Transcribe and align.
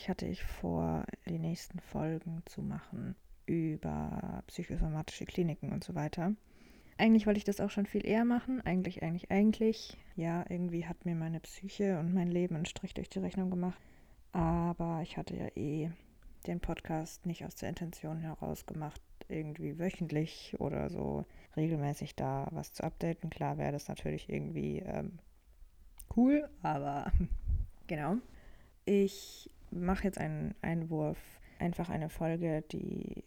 eigentlich 0.00 0.08
hatte 0.08 0.26
ich 0.26 0.42
vor, 0.42 1.04
die 1.26 1.38
nächsten 1.38 1.78
Folgen 1.78 2.42
zu 2.46 2.62
machen 2.62 3.16
über 3.44 4.42
psychosomatische 4.46 5.26
Kliniken 5.26 5.72
und 5.72 5.84
so 5.84 5.94
weiter. 5.94 6.32
Eigentlich 6.96 7.26
wollte 7.26 7.36
ich 7.36 7.44
das 7.44 7.60
auch 7.60 7.68
schon 7.68 7.84
viel 7.84 8.06
eher 8.06 8.24
machen. 8.24 8.62
Eigentlich, 8.62 9.02
eigentlich, 9.02 9.30
eigentlich. 9.30 9.98
Ja, 10.16 10.46
irgendwie 10.48 10.86
hat 10.86 11.04
mir 11.04 11.14
meine 11.14 11.40
Psyche 11.40 11.98
und 11.98 12.14
mein 12.14 12.30
Leben 12.30 12.56
einen 12.56 12.64
Strich 12.64 12.94
durch 12.94 13.10
die 13.10 13.18
Rechnung 13.18 13.50
gemacht. 13.50 13.78
Aber 14.32 15.00
ich 15.02 15.18
hatte 15.18 15.36
ja 15.36 15.48
eh 15.54 15.90
den 16.46 16.60
Podcast 16.60 17.26
nicht 17.26 17.44
aus 17.44 17.56
der 17.56 17.68
Intention 17.68 18.20
heraus 18.20 18.64
gemacht, 18.64 19.02
irgendwie 19.28 19.78
wöchentlich 19.78 20.56
oder 20.58 20.88
so 20.88 21.26
regelmäßig 21.58 22.16
da 22.16 22.48
was 22.52 22.72
zu 22.72 22.84
updaten. 22.84 23.28
Klar 23.28 23.58
wäre 23.58 23.72
das 23.72 23.88
natürlich 23.88 24.30
irgendwie 24.30 24.78
ähm, 24.78 25.18
cool, 26.16 26.48
aber 26.62 27.12
genau. 27.86 28.16
Ich 28.86 29.50
mache 29.70 30.04
jetzt 30.04 30.18
einen 30.18 30.54
Einwurf, 30.62 31.18
einfach 31.58 31.88
eine 31.88 32.08
Folge, 32.08 32.62
die 32.72 33.24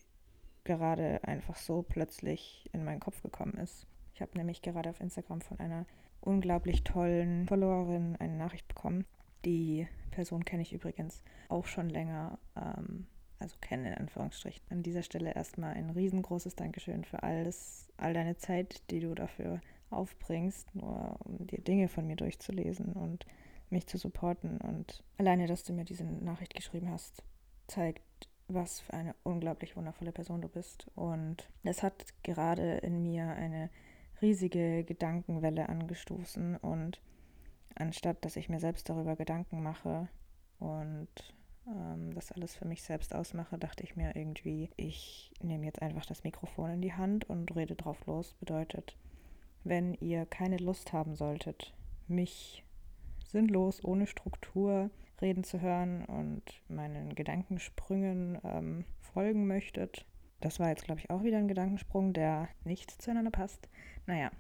gerade 0.64 1.24
einfach 1.24 1.56
so 1.56 1.82
plötzlich 1.82 2.70
in 2.74 2.84
meinen 2.84 3.00
Kopf 3.00 3.22
gekommen 3.22 3.54
ist. 3.54 3.86
Ich 4.14 4.22
habe 4.22 4.38
nämlich 4.38 4.62
gerade 4.62 4.90
auf 4.90 5.02
Instagram 5.02 5.42
von 5.42 5.60
einer 5.60 5.86
unglaublich 6.22 6.84
tollen 6.84 7.48
Followerin 7.48 8.16
eine 8.18 8.38
Nachricht 8.38 8.68
bekommen. 8.68 9.06
Die 9.46 9.88
Person 10.12 10.46
kenne 10.46 10.62
ich 10.62 10.74
übrigens 10.74 11.22
auch 11.50 11.66
schon 11.66 11.90
länger, 11.90 12.38
ähm, 12.56 13.08
also 13.40 13.58
kenne 13.60 13.90
in 13.90 13.96
Anführungsstrichen. 13.96 14.64
An 14.70 14.84
dieser 14.84 15.04
Stelle 15.04 15.34
erstmal 15.34 15.74
ein 15.74 15.90
riesengroßes 15.90 16.56
Dankeschön 16.56 17.04
für 17.04 17.24
alles, 17.24 17.92
all 17.98 18.14
deine 18.14 18.38
Zeit, 18.38 18.90
die 18.90 19.02
du 19.02 19.14
dafür 19.16 19.60
aufbringst, 19.90 20.74
nur 20.76 21.18
um 21.26 21.46
dir 21.46 21.60
Dinge 21.60 21.88
von 21.88 22.08
mir 22.08 22.16
durchzulesen 22.16 22.94
und 22.94 23.26
mich 23.74 23.88
zu 23.88 23.98
supporten. 23.98 24.60
Und 24.62 25.04
alleine, 25.18 25.48
dass 25.48 25.64
du 25.64 25.74
mir 25.74 25.84
diese 25.84 26.06
Nachricht 26.06 26.56
geschrieben 26.56 26.90
hast, 26.90 27.24
zeigt, 27.68 28.02
was 28.48 28.80
für 28.80 28.94
eine 28.94 29.16
unglaublich 29.24 29.76
wundervolle 29.76 30.12
Person 30.12 30.42
du 30.42 30.48
bist. 30.48 30.88
Und 30.96 31.50
es 31.64 31.84
hat 31.84 32.06
gerade 32.24 32.78
in 32.78 33.02
mir 33.04 33.28
eine 33.28 33.70
riesige 34.22 34.84
Gedankenwelle 34.86 35.68
angestoßen. 35.68 36.56
Und 36.58 37.02
anstatt 37.76 38.24
dass 38.24 38.36
ich 38.36 38.50
mir 38.50 38.60
selbst 38.60 38.90
darüber 38.90 39.16
Gedanken 39.16 39.62
mache 39.62 40.08
und 40.60 41.10
ähm, 41.68 42.14
das 42.14 42.32
alles 42.32 42.56
für 42.56 42.68
mich 42.68 42.84
selbst 42.84 43.16
ausmache, 43.16 43.58
dachte 43.58 43.84
ich 43.84 43.96
mir 43.96 44.16
irgendwie, 44.16 44.70
ich 44.76 45.32
nehme 45.42 45.66
jetzt 45.66 45.82
einfach 45.82 46.06
das 46.06 46.24
Mikrofon 46.24 46.72
in 46.72 46.82
die 46.82 46.94
Hand 46.94 47.30
und 47.30 47.56
rede 47.56 47.76
drauf 47.76 48.06
los. 48.06 48.36
Bedeutet, 48.40 48.98
wenn 49.64 49.94
ihr 49.96 50.26
keine 50.26 50.58
Lust 50.58 50.94
haben 50.94 51.16
solltet, 51.16 51.74
mich 52.08 52.63
sinnlos, 53.34 53.84
ohne 53.84 54.08
Struktur 54.08 54.90
reden 55.22 55.44
zu 55.44 55.60
hören 55.60 56.06
und 56.06 56.44
meinen 56.70 57.16
Gedankensprüngen 57.16 58.40
ähm, 58.44 58.86
folgen 59.02 59.48
möchtet. 59.48 60.06
Das 60.40 60.60
war 60.60 60.70
jetzt, 60.70 60.86
glaube 60.86 61.00
ich, 61.00 61.10
auch 61.10 61.24
wieder 61.24 61.38
ein 61.38 61.48
Gedankensprung, 61.48 62.14
der 62.14 62.50
nicht 62.64 63.02
zueinander 63.02 63.32
passt. 63.32 63.68
Naja, 64.06 64.32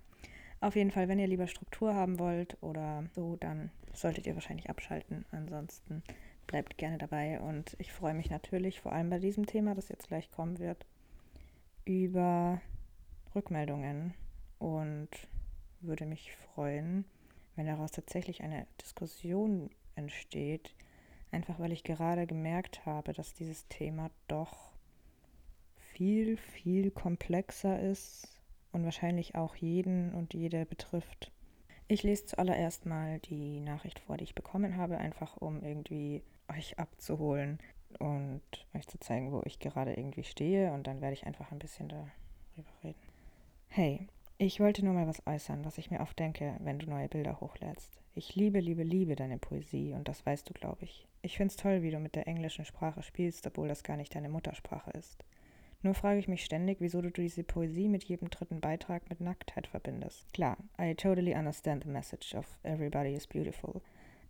auf 0.61 0.75
jeden 0.75 0.91
Fall, 0.91 1.07
wenn 1.07 1.19
ihr 1.19 1.27
lieber 1.27 1.47
Struktur 1.47 1.93
haben 1.93 2.19
wollt 2.19 2.57
oder 2.61 3.03
so, 3.11 3.35
dann 3.35 3.71
solltet 3.93 4.27
ihr 4.27 4.35
wahrscheinlich 4.35 4.69
abschalten. 4.69 5.25
Ansonsten 5.31 6.03
bleibt 6.47 6.77
gerne 6.77 6.97
dabei 6.97 7.41
und 7.41 7.75
ich 7.79 7.91
freue 7.91 8.13
mich 8.13 8.29
natürlich, 8.29 8.81
vor 8.81 8.93
allem 8.93 9.09
bei 9.09 9.19
diesem 9.19 9.45
Thema, 9.45 9.75
das 9.75 9.89
jetzt 9.89 10.07
gleich 10.07 10.29
kommen 10.31 10.59
wird, 10.59 10.85
über 11.85 12.61
Rückmeldungen 13.35 14.13
und 14.59 15.09
würde 15.81 16.05
mich 16.05 16.35
freuen, 16.35 17.05
wenn 17.55 17.67
daraus 17.67 17.91
tatsächlich 17.91 18.43
eine 18.43 18.67
Diskussion 18.81 19.69
entsteht, 19.95 20.73
einfach 21.31 21.59
weil 21.59 21.71
ich 21.71 21.83
gerade 21.83 22.27
gemerkt 22.27 22.85
habe, 22.85 23.13
dass 23.13 23.33
dieses 23.33 23.67
Thema 23.67 24.09
doch 24.27 24.71
viel, 25.93 26.37
viel 26.37 26.91
komplexer 26.91 27.79
ist 27.79 28.27
und 28.71 28.83
wahrscheinlich 28.83 29.35
auch 29.35 29.55
jeden 29.55 30.13
und 30.13 30.33
jede 30.33 30.65
betrifft. 30.65 31.31
Ich 31.87 32.03
lese 32.03 32.25
zuallererst 32.25 32.85
mal 32.85 33.19
die 33.19 33.59
Nachricht 33.59 33.99
vor, 33.99 34.17
die 34.17 34.23
ich 34.23 34.35
bekommen 34.35 34.77
habe, 34.77 34.97
einfach 34.97 35.37
um 35.37 35.61
irgendwie 35.61 36.23
euch 36.47 36.79
abzuholen 36.79 37.59
und 37.99 38.41
euch 38.73 38.87
zu 38.87 38.97
zeigen, 38.99 39.31
wo 39.31 39.41
ich 39.45 39.59
gerade 39.59 39.93
irgendwie 39.93 40.23
stehe 40.23 40.71
und 40.73 40.87
dann 40.87 41.01
werde 41.01 41.13
ich 41.13 41.25
einfach 41.25 41.51
ein 41.51 41.59
bisschen 41.59 41.89
darüber 41.89 42.71
reden. 42.83 42.99
Hey, 43.67 44.07
ich 44.37 44.59
wollte 44.59 44.83
nur 44.83 44.93
mal 44.93 45.07
was 45.07 45.25
äußern, 45.25 45.63
was 45.65 45.77
ich 45.77 45.91
mir 45.91 46.01
oft 46.01 46.17
denke, 46.19 46.55
wenn 46.59 46.79
du 46.79 46.89
neue 46.89 47.07
Bilder 47.07 47.39
hochlädst. 47.39 47.91
Ich 48.15 48.35
liebe, 48.35 48.59
liebe, 48.59 48.83
liebe 48.83 49.15
deine 49.15 49.37
Poesie 49.37 49.93
und 49.93 50.07
das 50.07 50.25
weißt 50.25 50.49
du, 50.49 50.53
glaube 50.53 50.83
ich. 50.85 51.07
Ich 51.21 51.37
find's 51.37 51.55
toll, 51.55 51.81
wie 51.81 51.91
du 51.91 51.99
mit 51.99 52.15
der 52.15 52.27
englischen 52.27 52.65
Sprache 52.65 53.01
spielst, 53.01 53.47
obwohl 53.47 53.67
das 53.67 53.83
gar 53.83 53.97
nicht 53.97 54.13
deine 54.13 54.29
Muttersprache 54.29 54.91
ist. 54.91 55.23
Nur 55.81 55.93
frage 55.95 56.19
ich 56.19 56.27
mich 56.27 56.45
ständig, 56.45 56.77
wieso 56.79 57.01
du 57.01 57.09
diese 57.09 57.43
Poesie 57.43 57.89
mit 57.89 58.05
jedem 58.05 58.29
dritten 58.29 58.61
Beitrag 58.61 59.09
mit 59.09 59.19
Nacktheit 59.19 59.67
verbindest. 59.67 60.31
Klar, 60.33 60.57
I 60.79 60.95
totally 60.95 61.35
understand 61.35 61.83
the 61.83 61.89
message 61.89 62.33
of 62.35 62.45
everybody 62.63 63.13
is 63.13 63.27
beautiful. 63.27 63.81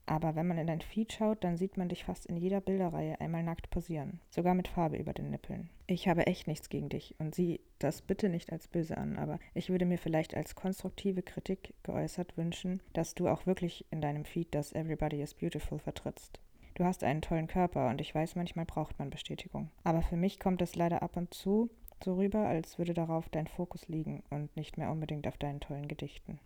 Aber 0.06 0.36
wenn 0.36 0.47
man 0.47 0.58
in 0.58 0.68
dein 0.68 0.81
Feed 0.81 1.14
schaut, 1.14 1.44
dann 1.44 1.56
sieht 1.56 1.78
man 1.78 1.90
dich 1.90 2.03
fast 2.03 2.25
in 2.25 2.36
jeder 2.36 2.59
Bilderreihe 2.59 3.19
einmal 3.22 3.44
nackt 3.44 3.69
posieren. 3.69 4.19
Sogar 4.30 4.53
mit 4.53 4.68
Farbe 4.68 4.97
über 4.97 5.14
den 5.14 5.30
Nippeln. 5.30 5.69
Ich 5.88 6.08
habe 6.08 6.28
echt 6.28 6.47
nichts 6.47 6.69
gegen 6.69 6.90
dich 6.90 7.16
und 7.19 7.34
sieh 7.36 7.62
das 7.80 8.02
bitte 8.02 8.30
nicht 8.30 8.52
als 8.52 8.68
böse 8.68 8.97
an, 8.97 9.18
aber 9.18 9.40
ich 9.53 9.69
würde 9.69 9.86
mir 9.86 9.97
vielleicht 9.97 10.36
als 10.36 10.56
konstruktive 10.56 11.22
Kritik 11.22 11.74
geäußert 11.84 12.38
wünschen, 12.38 12.81
dass 12.94 13.16
du 13.16 13.28
auch 13.28 13.46
wirklich 13.46 13.86
in 13.91 14.02
deinem 14.02 14.25
Feed 14.25 14.53
das 14.53 14.74
Everybody 14.74 15.22
is 15.22 15.34
Beautiful 15.34 15.80
vertrittst. 15.80 16.40
Du 16.75 16.84
hast 16.84 17.03
einen 17.03 17.22
tollen 17.22 17.47
Körper 17.47 17.90
und 17.90 18.02
ich 18.02 18.14
weiß, 18.14 18.35
manchmal 18.35 18.66
braucht 18.66 18.97
man 18.97 19.09
Bestätigung. 19.09 19.70
Aber 19.84 20.02
für 20.02 20.18
mich 20.18 20.40
kommt 20.40 20.62
es 20.62 20.75
leider 20.75 21.03
ab 21.03 21.16
und 21.18 21.34
zu 21.34 21.70
so 22.03 22.16
rüber, 22.16 22.47
als 22.47 22.78
würde 22.78 22.94
darauf 22.94 23.30
dein 23.30 23.47
Fokus 23.47 23.88
liegen 23.88 24.24
und 24.30 24.56
nicht 24.58 24.78
mehr 24.78 24.91
unbedingt 24.91 25.28
auf 25.28 25.38
deinen 25.38 25.59
tollen 25.59 25.88
Gedichten. 25.88 26.40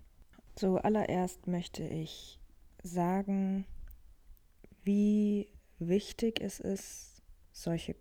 Zuallererst 0.55 1.47
möchte 1.47 1.83
ich 1.83 2.39
sagen, 2.87 3.65
wie 4.83 5.51
wichtig 5.79 6.41
es 6.41 6.59
ist, 6.59 7.21
solche 7.51 7.95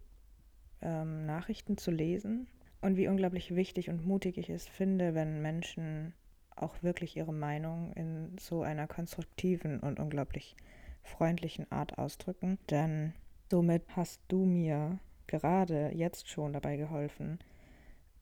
ähm, 0.80 1.26
Nachrichten 1.26 1.76
zu 1.76 1.90
lesen 1.90 2.48
und 2.80 2.96
wie 2.96 3.08
unglaublich 3.08 3.54
wichtig 3.54 3.88
und 3.90 4.06
mutig 4.06 4.38
ich 4.38 4.50
es 4.50 4.66
finde, 4.66 5.14
wenn 5.14 5.42
Menschen 5.42 6.14
auch 6.54 6.82
wirklich 6.82 7.16
ihre 7.16 7.32
Meinung 7.32 7.92
in 7.92 8.36
so 8.38 8.62
einer 8.62 8.86
konstruktiven 8.86 9.80
und 9.80 10.00
unglaublich 10.00 10.56
freundlichen 11.02 11.70
Art 11.70 11.98
ausdrücken. 11.98 12.58
Denn 12.70 13.12
somit 13.50 13.84
hast 13.94 14.20
du 14.28 14.44
mir 14.44 14.98
gerade 15.26 15.90
jetzt 15.94 16.28
schon 16.28 16.52
dabei 16.52 16.76
geholfen, 16.76 17.38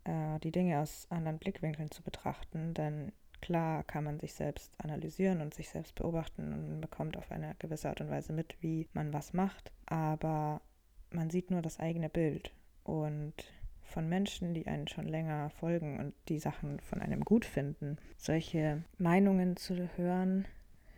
äh, 0.04 0.38
die 0.40 0.52
Dinge 0.52 0.80
aus 0.80 1.06
anderen 1.10 1.38
Blickwinkeln 1.38 1.90
zu 1.90 2.02
betrachten. 2.02 2.74
Denn 2.74 3.12
Klar 3.44 3.84
kann 3.84 4.04
man 4.04 4.18
sich 4.18 4.32
selbst 4.32 4.72
analysieren 4.78 5.42
und 5.42 5.52
sich 5.52 5.68
selbst 5.68 5.94
beobachten 5.96 6.54
und 6.54 6.80
bekommt 6.80 7.18
auf 7.18 7.30
eine 7.30 7.54
gewisse 7.58 7.90
Art 7.90 8.00
und 8.00 8.08
Weise 8.08 8.32
mit, 8.32 8.56
wie 8.62 8.88
man 8.94 9.12
was 9.12 9.34
macht, 9.34 9.70
aber 9.84 10.62
man 11.10 11.28
sieht 11.28 11.50
nur 11.50 11.60
das 11.60 11.78
eigene 11.78 12.08
Bild. 12.08 12.54
Und 12.84 13.34
von 13.82 14.08
Menschen, 14.08 14.54
die 14.54 14.66
einen 14.66 14.88
schon 14.88 15.06
länger 15.06 15.50
folgen 15.50 15.98
und 15.98 16.14
die 16.30 16.38
Sachen 16.38 16.80
von 16.80 17.02
einem 17.02 17.22
gut 17.22 17.44
finden, 17.44 17.98
solche 18.16 18.82
Meinungen 18.96 19.58
zu 19.58 19.90
hören, 19.98 20.46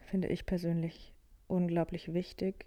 finde 0.04 0.28
ich 0.28 0.46
persönlich 0.46 1.16
unglaublich 1.48 2.14
wichtig. 2.14 2.66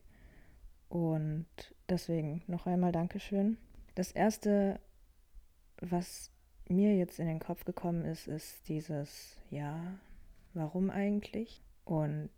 Und 0.89 1.47
deswegen 1.87 2.43
noch 2.47 2.65
einmal 2.67 2.91
Dankeschön. 2.91 3.57
Das 3.95 4.11
erste, 4.11 4.81
was 5.79 6.33
mir 6.69 6.95
jetzt 6.95 7.19
in 7.19 7.27
den 7.27 7.39
Kopf 7.39 7.65
gekommen 7.65 8.05
ist, 8.05 8.27
ist 8.27 8.67
dieses, 8.69 9.35
ja, 9.49 9.99
warum 10.53 10.89
eigentlich? 10.89 11.61
Und 11.83 12.29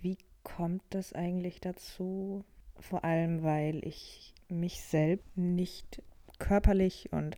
wie 0.00 0.18
kommt 0.42 0.82
das 0.90 1.12
eigentlich 1.12 1.60
dazu? 1.60 2.44
Vor 2.78 3.04
allem, 3.04 3.42
weil 3.42 3.84
ich 3.84 4.34
mich 4.48 4.80
selbst 4.80 5.36
nicht 5.36 6.02
körperlich 6.38 7.12
und 7.12 7.36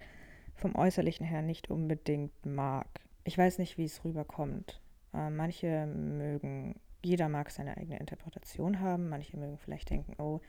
vom 0.55 0.77
Äußerlichen 0.77 1.27
her 1.27 1.43
nicht 1.43 1.71
unbedingt 1.71 2.45
mag. 2.45 2.87
Ich 3.25 3.37
weiß 3.37 3.59
nicht, 3.59 3.79
wie 3.79 3.85
es 3.85 4.05
rüberkommt. 4.05 4.81
Äh, 5.15 5.31
manche 5.31 5.87
mögen, 5.87 6.79
jeder 7.03 7.29
mag 7.29 7.51
seine 7.51 7.77
eigene 7.77 7.99
Interpretation 7.99 8.81
haben, 8.81 9.09
manche 9.09 9.39
mögen 9.39 9.59
vielleicht 9.59 9.91
denken, 9.91 10.15
oh, 10.19 10.41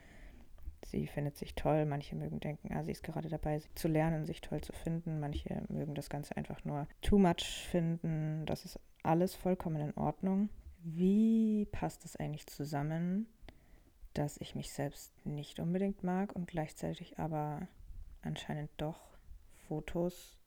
Sie 0.84 1.06
findet 1.06 1.36
sich 1.36 1.54
toll. 1.54 1.86
Manche 1.86 2.16
mögen 2.16 2.40
denken, 2.40 2.72
ah, 2.72 2.82
sie 2.82 2.92
ist 2.92 3.02
gerade 3.02 3.28
dabei, 3.28 3.60
zu 3.74 3.88
lernen, 3.88 4.26
sich 4.26 4.40
toll 4.40 4.60
zu 4.60 4.72
finden. 4.72 5.20
Manche 5.20 5.62
mögen 5.68 5.94
das 5.94 6.10
Ganze 6.10 6.36
einfach 6.36 6.64
nur 6.64 6.86
too 7.00 7.18
much 7.18 7.44
finden. 7.70 8.44
Das 8.46 8.64
ist 8.64 8.78
alles 9.02 9.34
vollkommen 9.34 9.80
in 9.80 9.96
Ordnung. 9.96 10.48
Wie 10.84 11.66
passt 11.70 12.04
es 12.04 12.16
eigentlich 12.16 12.46
zusammen, 12.46 13.26
dass 14.14 14.36
ich 14.38 14.54
mich 14.54 14.72
selbst 14.72 15.12
nicht 15.24 15.60
unbedingt 15.60 16.02
mag 16.02 16.34
und 16.34 16.46
gleichzeitig 16.46 17.18
aber 17.18 17.68
anscheinend 18.22 18.70
doch 18.76 19.00
Fotos 19.68 20.38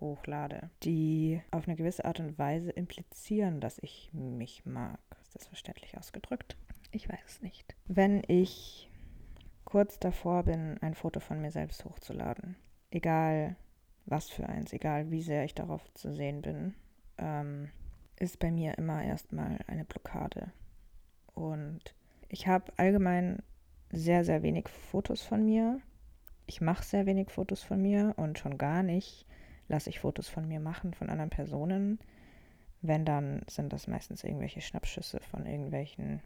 hochlade, 0.00 0.70
die 0.84 1.40
auf 1.50 1.66
eine 1.66 1.76
gewisse 1.76 2.04
Art 2.04 2.20
und 2.20 2.38
Weise 2.38 2.70
implizieren, 2.70 3.60
dass 3.60 3.78
ich 3.78 4.10
mich 4.12 4.64
mag. 4.64 5.00
Ist 5.22 5.34
das 5.34 5.46
verständlich 5.48 5.96
ausgedrückt? 5.96 6.56
Ich 6.92 7.08
weiß 7.08 7.20
es 7.26 7.42
nicht. 7.42 7.74
Wenn 7.86 8.22
ich 8.28 8.88
kurz 9.68 9.98
davor 9.98 10.44
bin, 10.44 10.78
ein 10.80 10.94
Foto 10.94 11.20
von 11.20 11.42
mir 11.42 11.50
selbst 11.50 11.84
hochzuladen. 11.84 12.56
Egal 12.90 13.54
was 14.06 14.30
für 14.30 14.48
eins, 14.48 14.72
egal 14.72 15.10
wie 15.10 15.20
sehr 15.20 15.44
ich 15.44 15.54
darauf 15.54 15.92
zu 15.92 16.10
sehen 16.10 16.40
bin, 16.40 16.74
ähm, 17.18 17.68
ist 18.18 18.38
bei 18.38 18.50
mir 18.50 18.78
immer 18.78 19.04
erstmal 19.04 19.58
eine 19.66 19.84
Blockade. 19.84 20.52
Und 21.34 21.94
ich 22.30 22.46
habe 22.46 22.72
allgemein 22.78 23.42
sehr, 23.92 24.24
sehr 24.24 24.42
wenig 24.42 24.70
Fotos 24.70 25.20
von 25.20 25.44
mir. 25.44 25.82
Ich 26.46 26.62
mache 26.62 26.82
sehr 26.82 27.04
wenig 27.04 27.28
Fotos 27.30 27.62
von 27.62 27.82
mir 27.82 28.14
und 28.16 28.38
schon 28.38 28.56
gar 28.56 28.82
nicht 28.82 29.26
lasse 29.68 29.90
ich 29.90 30.00
Fotos 30.00 30.30
von 30.30 30.48
mir 30.48 30.60
machen, 30.60 30.94
von 30.94 31.10
anderen 31.10 31.28
Personen. 31.28 31.98
Wenn, 32.80 33.04
dann 33.04 33.42
sind 33.50 33.74
das 33.74 33.86
meistens 33.86 34.24
irgendwelche 34.24 34.62
Schnappschüsse 34.62 35.20
von 35.20 35.44
irgendwelchen 35.44 36.22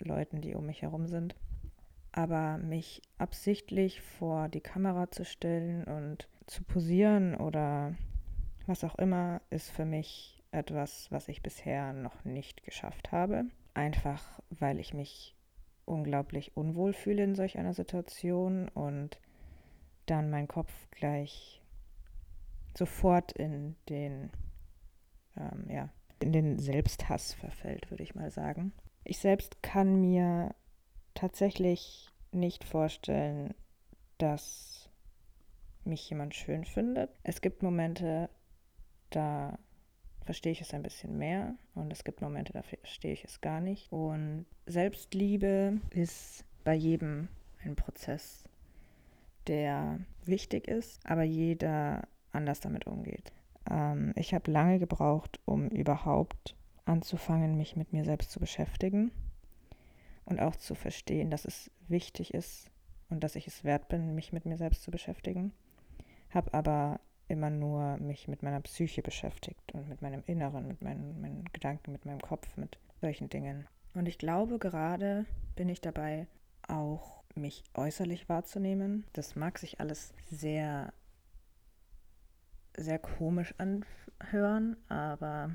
Leuten, 0.00 0.40
die 0.40 0.56
um 0.56 0.66
mich 0.66 0.82
herum 0.82 1.06
sind. 1.06 1.36
Aber 2.12 2.58
mich 2.58 3.02
absichtlich 3.18 4.02
vor 4.02 4.48
die 4.48 4.60
Kamera 4.60 5.10
zu 5.10 5.24
stellen 5.24 5.84
und 5.84 6.28
zu 6.46 6.62
posieren 6.62 7.34
oder 7.34 7.94
was 8.66 8.84
auch 8.84 8.94
immer, 8.96 9.40
ist 9.50 9.70
für 9.70 9.86
mich 9.86 10.42
etwas, 10.52 11.10
was 11.10 11.28
ich 11.28 11.42
bisher 11.42 11.92
noch 11.92 12.24
nicht 12.24 12.62
geschafft 12.62 13.12
habe. 13.12 13.44
Einfach 13.74 14.40
weil 14.50 14.78
ich 14.78 14.92
mich 14.92 15.34
unglaublich 15.84 16.56
unwohl 16.56 16.92
fühle 16.92 17.24
in 17.24 17.34
solch 17.34 17.58
einer 17.58 17.74
Situation 17.74 18.68
und 18.68 19.18
dann 20.06 20.30
mein 20.30 20.48
Kopf 20.48 20.72
gleich 20.90 21.62
sofort 22.76 23.32
in 23.32 23.76
den, 23.88 24.30
ähm, 25.36 25.66
ja, 25.68 25.88
in 26.20 26.32
den 26.32 26.58
Selbsthass 26.58 27.34
verfällt, 27.34 27.90
würde 27.90 28.02
ich 28.02 28.14
mal 28.14 28.30
sagen. 28.30 28.72
Ich 29.04 29.18
selbst 29.18 29.62
kann 29.62 30.00
mir 30.00 30.54
tatsächlich 31.14 32.10
nicht 32.32 32.64
vorstellen, 32.64 33.54
dass 34.18 34.88
mich 35.84 36.08
jemand 36.08 36.34
schön 36.34 36.64
findet. 36.64 37.10
Es 37.22 37.40
gibt 37.40 37.62
Momente, 37.62 38.30
da 39.10 39.58
verstehe 40.24 40.52
ich 40.52 40.60
es 40.60 40.72
ein 40.72 40.82
bisschen 40.82 41.18
mehr 41.18 41.54
und 41.74 41.92
es 41.92 42.04
gibt 42.04 42.20
Momente, 42.20 42.52
da 42.52 42.62
verstehe 42.62 43.12
ich 43.12 43.24
es 43.24 43.40
gar 43.40 43.60
nicht. 43.60 43.90
Und 43.90 44.46
Selbstliebe 44.66 45.80
ist 45.90 46.44
bei 46.64 46.74
jedem 46.74 47.28
ein 47.64 47.74
Prozess, 47.76 48.44
der 49.48 49.98
wichtig 50.24 50.68
ist, 50.68 51.04
aber 51.04 51.22
jeder 51.22 52.06
anders 52.30 52.60
damit 52.60 52.86
umgeht. 52.86 53.32
Ähm, 53.68 54.12
ich 54.16 54.34
habe 54.34 54.50
lange 54.50 54.78
gebraucht, 54.78 55.40
um 55.44 55.68
überhaupt 55.68 56.54
anzufangen, 56.84 57.56
mich 57.56 57.76
mit 57.76 57.92
mir 57.92 58.04
selbst 58.04 58.30
zu 58.30 58.40
beschäftigen 58.40 59.10
und 60.24 60.40
auch 60.40 60.56
zu 60.56 60.74
verstehen, 60.74 61.30
dass 61.30 61.44
es 61.44 61.70
wichtig 61.88 62.34
ist 62.34 62.70
und 63.10 63.22
dass 63.22 63.36
ich 63.36 63.46
es 63.46 63.64
wert 63.64 63.88
bin, 63.88 64.14
mich 64.14 64.32
mit 64.32 64.46
mir 64.46 64.56
selbst 64.56 64.82
zu 64.82 64.90
beschäftigen. 64.90 65.52
Habe 66.30 66.54
aber 66.54 67.00
immer 67.28 67.50
nur 67.50 67.96
mich 67.98 68.28
mit 68.28 68.42
meiner 68.42 68.60
Psyche 68.60 69.02
beschäftigt 69.02 69.72
und 69.72 69.88
mit 69.88 70.02
meinem 70.02 70.22
Inneren, 70.26 70.68
mit 70.68 70.82
meinen, 70.82 71.20
meinen 71.20 71.44
Gedanken, 71.52 71.92
mit 71.92 72.04
meinem 72.04 72.20
Kopf, 72.20 72.56
mit 72.56 72.78
solchen 73.00 73.28
Dingen. 73.28 73.66
Und 73.94 74.06
ich 74.06 74.18
glaube, 74.18 74.58
gerade 74.58 75.26
bin 75.56 75.68
ich 75.68 75.80
dabei, 75.80 76.26
auch 76.66 77.22
mich 77.34 77.64
äußerlich 77.74 78.28
wahrzunehmen. 78.28 79.04
Das 79.12 79.36
mag 79.36 79.58
sich 79.58 79.80
alles 79.80 80.14
sehr, 80.30 80.92
sehr 82.76 82.98
komisch 82.98 83.54
anhören, 83.58 84.76
aber 84.88 85.50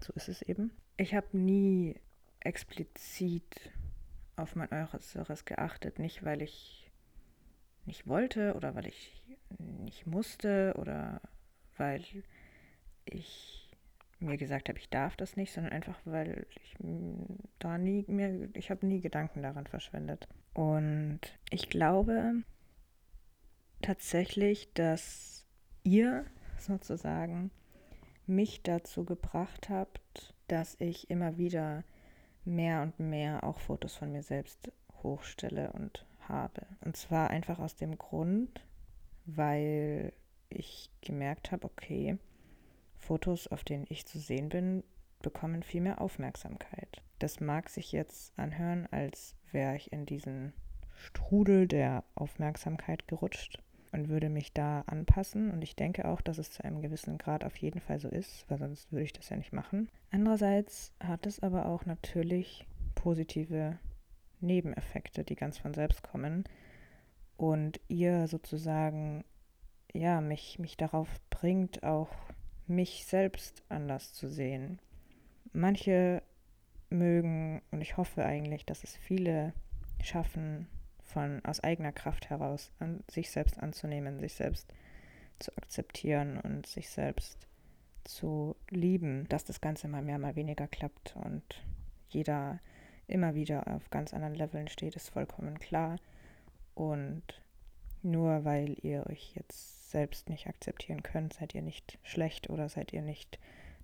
so 0.00 0.12
ist 0.14 0.28
es 0.28 0.42
eben. 0.42 0.72
Ich 0.96 1.14
habe 1.14 1.36
nie 1.36 1.96
explizit 2.40 3.72
auf 4.36 4.54
mein 4.54 4.72
Äußeres 4.72 5.44
geachtet, 5.44 5.98
nicht 5.98 6.24
weil 6.24 6.42
ich 6.42 6.90
nicht 7.84 8.06
wollte 8.06 8.54
oder 8.54 8.74
weil 8.74 8.86
ich 8.86 9.22
nicht 9.58 10.06
musste 10.06 10.74
oder 10.76 11.20
weil 11.76 12.04
ich 13.04 13.66
mir 14.18 14.36
gesagt 14.36 14.68
habe, 14.68 14.78
ich 14.78 14.88
darf 14.88 15.16
das 15.16 15.36
nicht, 15.36 15.52
sondern 15.52 15.72
einfach, 15.72 15.98
weil 16.04 16.46
ich 16.50 16.76
da 17.58 17.78
nie 17.78 18.04
mehr, 18.08 18.48
ich 18.54 18.70
habe 18.70 18.86
nie 18.86 19.00
Gedanken 19.00 19.42
daran 19.42 19.66
verschwendet. 19.66 20.26
Und 20.54 21.20
ich 21.50 21.68
glaube 21.68 22.42
tatsächlich, 23.82 24.72
dass 24.72 25.46
ihr 25.84 26.24
sozusagen 26.58 27.50
mich 28.26 28.62
dazu 28.62 29.04
gebracht 29.04 29.68
habt, 29.68 30.34
dass 30.48 30.76
ich 30.80 31.10
immer 31.10 31.36
wieder 31.36 31.84
mehr 32.46 32.82
und 32.82 32.98
mehr 32.98 33.44
auch 33.44 33.60
Fotos 33.60 33.94
von 33.94 34.12
mir 34.12 34.22
selbst 34.22 34.70
hochstelle 35.02 35.72
und 35.72 36.06
habe. 36.28 36.66
Und 36.84 36.96
zwar 36.96 37.30
einfach 37.30 37.58
aus 37.58 37.76
dem 37.76 37.98
Grund, 37.98 38.64
weil 39.24 40.12
ich 40.48 40.90
gemerkt 41.00 41.52
habe, 41.52 41.64
okay, 41.64 42.18
Fotos, 42.96 43.46
auf 43.48 43.64
denen 43.64 43.86
ich 43.88 44.06
zu 44.06 44.18
sehen 44.18 44.48
bin, 44.48 44.84
bekommen 45.22 45.62
viel 45.62 45.80
mehr 45.80 46.00
Aufmerksamkeit. 46.00 47.02
Das 47.18 47.40
mag 47.40 47.68
sich 47.68 47.92
jetzt 47.92 48.38
anhören, 48.38 48.86
als 48.90 49.34
wäre 49.52 49.76
ich 49.76 49.92
in 49.92 50.06
diesen 50.06 50.52
Strudel 50.94 51.66
der 51.66 52.04
Aufmerksamkeit 52.14 53.06
gerutscht 53.08 53.62
und 53.92 54.08
würde 54.08 54.28
mich 54.28 54.52
da 54.52 54.82
anpassen. 54.86 55.50
Und 55.50 55.62
ich 55.62 55.76
denke 55.76 56.06
auch, 56.06 56.20
dass 56.20 56.38
es 56.38 56.50
zu 56.50 56.64
einem 56.64 56.82
gewissen 56.82 57.18
Grad 57.18 57.44
auf 57.44 57.56
jeden 57.56 57.80
Fall 57.80 57.98
so 57.98 58.08
ist, 58.08 58.44
weil 58.48 58.58
sonst 58.58 58.92
würde 58.92 59.04
ich 59.04 59.12
das 59.12 59.28
ja 59.28 59.36
nicht 59.36 59.52
machen. 59.52 59.88
Andererseits 60.10 60.92
hat 61.00 61.26
es 61.26 61.42
aber 61.42 61.66
auch 61.66 61.86
natürlich 61.86 62.66
positive 62.94 63.78
Nebeneffekte, 64.40 65.24
die 65.24 65.36
ganz 65.36 65.58
von 65.58 65.74
selbst 65.74 66.02
kommen 66.02 66.44
und 67.36 67.80
ihr 67.88 68.28
sozusagen 68.28 69.24
ja 69.92 70.20
mich 70.20 70.58
mich 70.58 70.76
darauf 70.76 71.08
bringt 71.30 71.82
auch 71.82 72.10
mich 72.66 73.04
selbst 73.06 73.62
anders 73.68 74.12
zu 74.12 74.28
sehen. 74.28 74.78
Manche 75.52 76.22
mögen 76.90 77.62
und 77.70 77.80
ich 77.80 77.96
hoffe 77.96 78.24
eigentlich, 78.24 78.66
dass 78.66 78.84
es 78.84 78.96
viele 78.96 79.52
schaffen 80.02 80.66
von 81.06 81.44
aus 81.44 81.60
eigener 81.60 81.92
Kraft 81.92 82.30
heraus 82.30 82.70
an 82.78 83.02
sich 83.08 83.30
selbst 83.30 83.58
anzunehmen, 83.58 84.20
sich 84.20 84.34
selbst 84.34 84.72
zu 85.38 85.56
akzeptieren 85.56 86.38
und 86.40 86.66
sich 86.66 86.88
selbst 86.88 87.46
zu 88.04 88.56
lieben, 88.70 89.28
dass 89.28 89.44
das 89.44 89.60
Ganze 89.60 89.88
mal 89.88 90.02
mehr, 90.02 90.18
mal 90.18 90.36
weniger 90.36 90.66
klappt 90.66 91.16
und 91.16 91.42
jeder 92.08 92.60
immer 93.06 93.34
wieder 93.34 93.68
auf 93.68 93.90
ganz 93.90 94.14
anderen 94.14 94.34
Leveln 94.34 94.68
steht, 94.68 94.96
ist 94.96 95.10
vollkommen 95.10 95.58
klar. 95.58 95.96
Und 96.74 97.22
nur 98.02 98.44
weil 98.44 98.76
ihr 98.82 99.06
euch 99.08 99.32
jetzt 99.34 99.90
selbst 99.90 100.28
nicht 100.28 100.46
akzeptieren 100.46 101.02
könnt, 101.02 101.34
seid 101.34 101.54
ihr 101.54 101.62
nicht 101.62 101.98
schlecht 102.02 102.50
oder 102.50 102.68
seid 102.68 102.92
ihr 102.92 103.02
nicht 103.02 103.38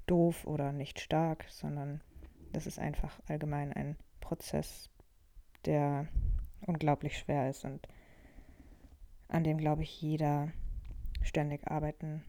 doof 0.07 0.47
oder 0.47 0.73
nicht 0.73 1.01
stark, 1.01 1.45
sondern 1.49 2.01
das 2.53 2.67
ist 2.67 2.79
einfach 2.79 3.19
allgemein 3.29 3.73
ein 3.73 3.97
Prozess, 4.21 4.91
der 5.65 6.07
unglaublich 6.67 7.19
schwer 7.19 7.51
ist 7.51 7.65
und 7.65 7.87
an 9.29 9.45
dem, 9.45 9.59
glaube 9.59 9.83
ich, 9.83 10.01
jeder 10.03 10.53
ständig 11.23 11.67
arbeiten 11.69 12.23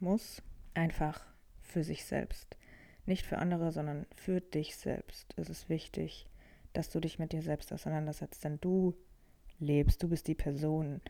muss. 0.00 0.42
Einfach 0.74 1.24
für 1.60 1.84
sich 1.84 2.04
selbst. 2.04 2.56
Nicht 3.04 3.26
für 3.26 3.38
andere, 3.38 3.72
sondern 3.72 4.06
für 4.16 4.40
dich 4.40 4.76
selbst. 4.76 5.34
Es 5.36 5.50
ist 5.50 5.68
wichtig, 5.68 6.26
dass 6.72 6.88
du 6.90 7.00
dich 7.00 7.18
mit 7.18 7.32
dir 7.32 7.42
selbst 7.42 7.72
auseinandersetzt, 7.72 8.44
denn 8.44 8.58
du 8.60 8.94
lebst, 9.58 10.02
du 10.02 10.08
bist 10.08 10.26
die 10.28 10.34
Person, 10.34 11.00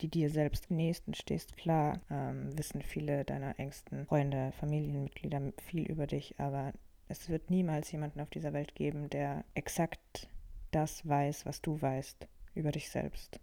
die 0.00 0.08
dir 0.08 0.30
selbst 0.30 0.70
am 0.70 0.76
nächsten 0.76 1.14
stehst. 1.14 1.56
Klar, 1.56 2.00
ähm, 2.10 2.56
wissen 2.56 2.82
viele 2.82 3.24
deiner 3.24 3.58
engsten 3.58 4.06
Freunde, 4.06 4.52
Familienmitglieder 4.52 5.52
viel 5.62 5.86
über 5.86 6.06
dich, 6.06 6.34
aber 6.38 6.72
es 7.08 7.28
wird 7.28 7.50
niemals 7.50 7.90
jemanden 7.92 8.20
auf 8.20 8.30
dieser 8.30 8.52
Welt 8.52 8.74
geben, 8.74 9.08
der 9.10 9.44
exakt 9.54 10.28
das 10.74 11.06
weiß, 11.08 11.46
was 11.46 11.62
du 11.62 11.80
weißt 11.80 12.26
über 12.54 12.72
dich 12.72 12.90
selbst, 12.90 13.40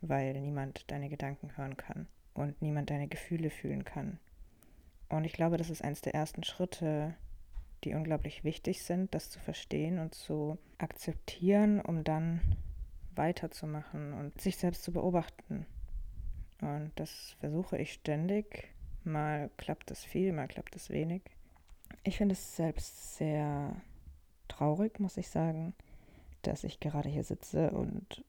weil 0.00 0.40
niemand 0.40 0.90
deine 0.90 1.08
Gedanken 1.08 1.56
hören 1.56 1.76
kann 1.76 2.08
und 2.34 2.60
niemand 2.62 2.90
deine 2.90 3.08
Gefühle 3.08 3.50
fühlen 3.50 3.84
kann. 3.84 4.18
Und 5.08 5.24
ich 5.24 5.32
glaube, 5.32 5.56
das 5.56 5.70
ist 5.70 5.82
eines 5.82 6.00
der 6.00 6.14
ersten 6.14 6.42
Schritte, 6.42 7.14
die 7.84 7.94
unglaublich 7.94 8.44
wichtig 8.44 8.82
sind, 8.82 9.14
das 9.14 9.30
zu 9.30 9.38
verstehen 9.38 9.98
und 9.98 10.14
zu 10.14 10.58
akzeptieren, 10.78 11.80
um 11.80 12.02
dann 12.02 12.40
weiterzumachen 13.14 14.12
und 14.14 14.40
sich 14.40 14.56
selbst 14.56 14.82
zu 14.82 14.92
beobachten. 14.92 15.66
Und 16.60 16.92
das 16.96 17.36
versuche 17.40 17.78
ich 17.78 17.92
ständig. 17.92 18.74
Mal 19.04 19.50
klappt 19.58 19.90
es 19.90 20.02
viel, 20.02 20.32
mal 20.32 20.48
klappt 20.48 20.74
es 20.74 20.88
wenig. 20.90 21.22
Ich 22.02 22.16
finde 22.16 22.32
es 22.32 22.56
selbst 22.56 23.16
sehr 23.16 23.76
traurig, 24.48 24.98
muss 24.98 25.16
ich 25.16 25.28
sagen, 25.28 25.74
dass 26.46 26.64
ich 26.64 26.80
gerade 26.80 27.08
hier 27.08 27.24
sitze 27.24 27.70
und 27.70 28.24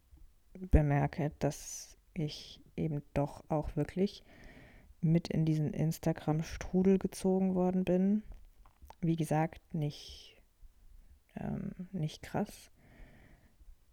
bemerke, 0.53 1.31
dass 1.39 1.97
ich 2.13 2.61
eben 2.75 3.01
doch 3.13 3.43
auch 3.49 3.75
wirklich 3.75 4.23
mit 5.01 5.27
in 5.27 5.45
diesen 5.45 5.73
Instagram-Strudel 5.73 6.97
gezogen 6.97 7.55
worden 7.55 7.83
bin. 7.83 8.23
Wie 9.01 9.15
gesagt, 9.15 9.61
nicht, 9.73 10.41
ähm, 11.35 11.71
nicht 11.91 12.21
krass, 12.23 12.71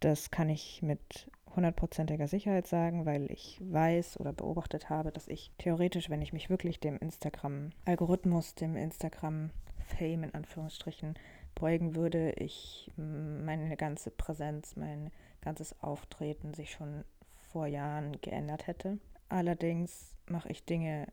das 0.01 0.31
kann 0.31 0.49
ich 0.49 0.83
mit 0.83 1.31
hundertprozentiger 1.55 2.27
Sicherheit 2.27 2.67
sagen, 2.67 3.05
weil 3.07 3.31
ich 3.31 3.61
weiß 3.63 4.19
oder 4.19 4.33
beobachtet 4.33 4.91
habe, 4.91 5.13
dass 5.13 5.29
ich 5.29 5.53
theoretisch, 5.59 6.11
wenn 6.11 6.23
ich 6.23 6.33
mich 6.33 6.51
wirklich 6.51 6.81
dem 6.81 6.97
Instagram-Algorithmus, 6.97 8.55
dem 8.55 8.77
Instagram-Fame 8.77 10.25
in 10.25 10.35
Anführungsstrichen 10.35 11.15
beugen 11.55 11.95
würde, 11.95 12.33
ich 12.33 12.91
meine 12.97 13.77
ganze 13.77 14.11
Präsenz, 14.11 14.77
mein 14.77 15.11
ganzes 15.41 15.81
Auftreten 15.83 16.55
sich 16.55 16.71
schon 16.71 17.05
vor 17.53 17.67
Jahren 17.67 18.21
geändert 18.21 18.67
hätte. 18.67 18.99
Allerdings 19.29 20.15
mache 20.27 20.51
ich 20.51 20.65
Dinge 20.65 21.07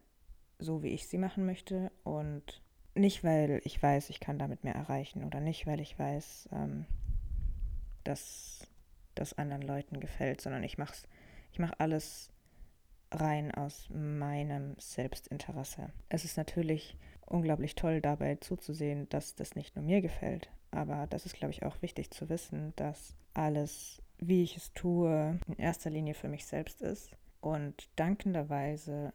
so, 0.59 0.83
wie 0.83 0.89
ich 0.89 1.07
sie 1.07 1.17
machen 1.17 1.45
möchte 1.45 1.91
und 2.03 2.61
nicht, 2.95 3.23
weil 3.23 3.61
ich 3.63 3.81
weiß, 3.81 4.09
ich 4.09 4.19
kann 4.19 4.39
damit 4.39 4.63
mehr 4.63 4.75
erreichen 4.75 5.23
oder 5.23 5.39
nicht, 5.39 5.67
weil 5.67 5.79
ich 5.79 5.97
weiß, 5.97 6.49
ähm, 6.51 6.85
dass 8.03 8.67
das 9.15 9.37
anderen 9.37 9.61
Leuten 9.61 9.99
gefällt, 9.99 10.41
sondern 10.41 10.63
ich 10.63 10.77
mache 10.77 10.93
ich 11.51 11.59
mach 11.59 11.73
alles 11.77 12.31
rein 13.11 13.53
aus 13.53 13.89
meinem 13.89 14.75
Selbstinteresse. 14.77 15.89
Es 16.09 16.25
ist 16.25 16.37
natürlich 16.37 16.95
unglaublich 17.29 17.75
toll 17.75 18.01
dabei 18.01 18.35
zuzusehen, 18.35 19.07
dass 19.09 19.35
das 19.35 19.55
nicht 19.55 19.75
nur 19.75 19.85
mir 19.85 20.01
gefällt, 20.01 20.49
aber 20.71 21.07
das 21.07 21.25
ist, 21.25 21.35
glaube 21.35 21.51
ich, 21.51 21.63
auch 21.63 21.81
wichtig 21.81 22.11
zu 22.11 22.29
wissen, 22.29 22.73
dass 22.75 23.15
alles, 23.33 24.01
wie 24.17 24.43
ich 24.43 24.57
es 24.57 24.73
tue, 24.73 25.39
in 25.47 25.57
erster 25.57 25.89
Linie 25.89 26.13
für 26.13 26.27
mich 26.27 26.45
selbst 26.45 26.81
ist 26.81 27.11
und 27.41 27.89
dankenderweise 27.95 29.13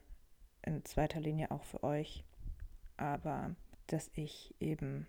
in 0.62 0.84
zweiter 0.84 1.20
Linie 1.20 1.50
auch 1.50 1.64
für 1.64 1.82
euch, 1.82 2.24
aber 2.96 3.54
dass 3.86 4.10
ich 4.14 4.54
eben 4.60 5.06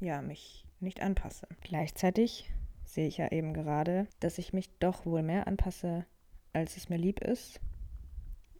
ja 0.00 0.22
mich 0.22 0.66
nicht 0.80 1.00
anpasse. 1.00 1.48
Gleichzeitig 1.62 2.52
sehe 2.84 3.06
ich 3.08 3.18
ja 3.18 3.30
eben 3.32 3.52
gerade, 3.54 4.06
dass 4.20 4.38
ich 4.38 4.52
mich 4.52 4.70
doch 4.78 5.06
wohl 5.06 5.22
mehr 5.22 5.46
anpasse, 5.46 6.06
als 6.52 6.76
es 6.76 6.88
mir 6.88 6.98
lieb 6.98 7.20
ist. 7.20 7.60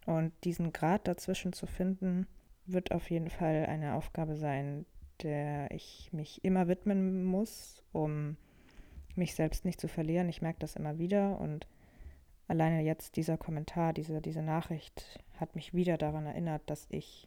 Und 0.07 0.33
diesen 0.45 0.73
Grad 0.73 1.07
dazwischen 1.07 1.53
zu 1.53 1.67
finden, 1.67 2.27
wird 2.73 2.93
auf 2.93 3.11
jeden 3.11 3.31
Fall 3.31 3.67
eine 3.67 3.95
Aufgabe 3.95 4.37
sein, 4.37 4.87
der 5.23 5.71
ich 5.71 6.11
mich 6.13 6.45
immer 6.45 6.69
widmen 6.69 7.25
muss, 7.25 7.83
um 7.93 8.37
mich 9.15 9.35
selbst 9.35 9.65
nicht 9.65 9.81
zu 9.81 9.89
verlieren. 9.89 10.29
Ich 10.29 10.43
merke 10.43 10.61
das 10.61 10.77
immer 10.77 10.99
wieder 10.99 11.41
und 11.41 11.67
alleine 12.47 12.83
jetzt 12.83 13.17
dieser 13.17 13.37
Kommentar, 13.37 13.93
diese, 13.93 14.21
diese 14.21 14.43
Nachricht 14.43 15.21
hat 15.39 15.55
mich 15.55 15.75
wieder 15.75 15.99
daran 15.99 16.27
erinnert, 16.27 16.63
dass 16.67 16.87
ich 16.91 17.27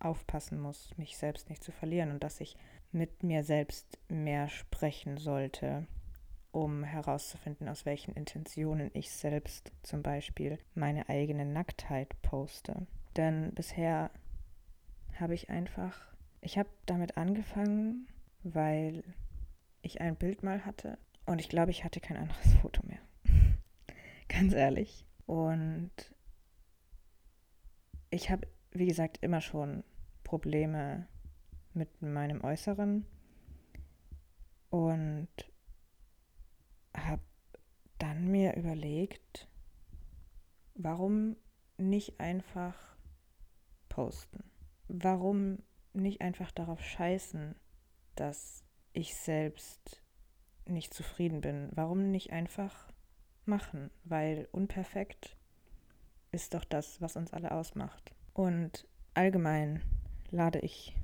aufpassen 0.00 0.60
muss, 0.60 0.96
mich 0.98 1.16
selbst 1.16 1.48
nicht 1.48 1.64
zu 1.64 1.72
verlieren 1.72 2.10
und 2.10 2.22
dass 2.22 2.40
ich 2.40 2.56
mit 2.92 3.22
mir 3.22 3.42
selbst 3.42 3.98
mehr 4.08 4.48
sprechen 4.48 5.16
sollte 5.16 5.86
um 6.54 6.84
herauszufinden, 6.84 7.68
aus 7.68 7.84
welchen 7.84 8.14
Intentionen 8.14 8.90
ich 8.94 9.10
selbst 9.10 9.72
zum 9.82 10.02
Beispiel 10.02 10.58
meine 10.74 11.08
eigene 11.08 11.44
Nacktheit 11.44 12.14
poste. 12.22 12.86
Denn 13.16 13.52
bisher 13.54 14.10
habe 15.20 15.34
ich 15.34 15.50
einfach, 15.50 16.14
ich 16.40 16.58
habe 16.58 16.68
damit 16.86 17.16
angefangen, 17.16 18.08
weil 18.42 19.04
ich 19.82 20.00
ein 20.00 20.16
Bild 20.16 20.42
mal 20.42 20.64
hatte 20.64 20.98
und 21.26 21.40
ich 21.40 21.48
glaube, 21.48 21.70
ich 21.70 21.84
hatte 21.84 22.00
kein 22.00 22.16
anderes 22.16 22.54
Foto 22.62 22.82
mehr. 22.86 23.00
Ganz 24.28 24.52
ehrlich. 24.52 25.06
Und 25.26 25.92
ich 28.10 28.30
habe, 28.30 28.46
wie 28.72 28.86
gesagt, 28.86 29.18
immer 29.22 29.40
schon 29.40 29.84
Probleme 30.22 31.06
mit 31.72 32.02
meinem 32.02 32.42
Äußeren. 32.42 33.06
Und 34.70 35.28
habe 36.96 37.22
dann 37.98 38.28
mir 38.28 38.56
überlegt, 38.56 39.48
warum 40.74 41.36
nicht 41.76 42.18
einfach 42.18 42.96
posten? 43.88 44.42
Warum 44.96 45.58
nicht 45.92 46.20
einfach 46.20 46.52
darauf 46.52 46.80
scheißen, 46.80 47.56
dass 48.14 48.62
ich 48.92 49.16
selbst 49.16 50.00
nicht 50.66 50.94
zufrieden 50.94 51.40
bin? 51.40 51.68
Warum 51.72 52.12
nicht 52.12 52.32
einfach 52.32 52.92
machen? 53.44 53.90
Weil 54.04 54.48
unperfekt 54.52 55.36
ist 56.30 56.54
doch 56.54 56.64
das, 56.64 57.00
was 57.00 57.16
uns 57.16 57.32
alle 57.32 57.50
ausmacht. 57.50 58.14
Und 58.34 58.86
allgemein 59.14 59.82
lade 60.30 60.60
ich 60.60 60.96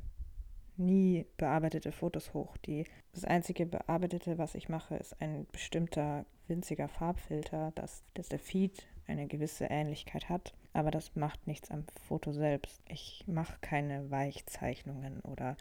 nie 0.77 1.27
bearbeitete 1.37 1.91
Fotos 1.91 2.33
hoch. 2.33 2.57
Die, 2.59 2.85
das 3.13 3.25
einzige 3.25 3.67
bearbeitete, 3.67 4.39
was 4.39 4.55
ich 4.55 4.69
mache, 4.69 4.95
ist 4.97 5.21
ein 5.21 5.49
bestimmter 5.51 6.27
winziger 6.47 6.87
Farbfilter, 6.89 7.73
dass, 7.75 8.05
dass 8.15 8.29
der 8.29 8.39
Feed 8.39 8.87
eine 9.09 9.27
gewisse 9.27 9.65
Ähnlichkeit 9.65 10.29
hat. 10.29 10.55
Aber 10.73 10.91
das 10.91 11.17
macht 11.17 11.47
nichts 11.47 11.71
am 11.71 11.85
Foto 12.07 12.33
selbst. 12.33 12.81
Ich 12.89 13.25
mache 13.27 13.59
keine 13.61 14.11
Weichzeichnungen 14.11 15.21
oder 15.21 15.57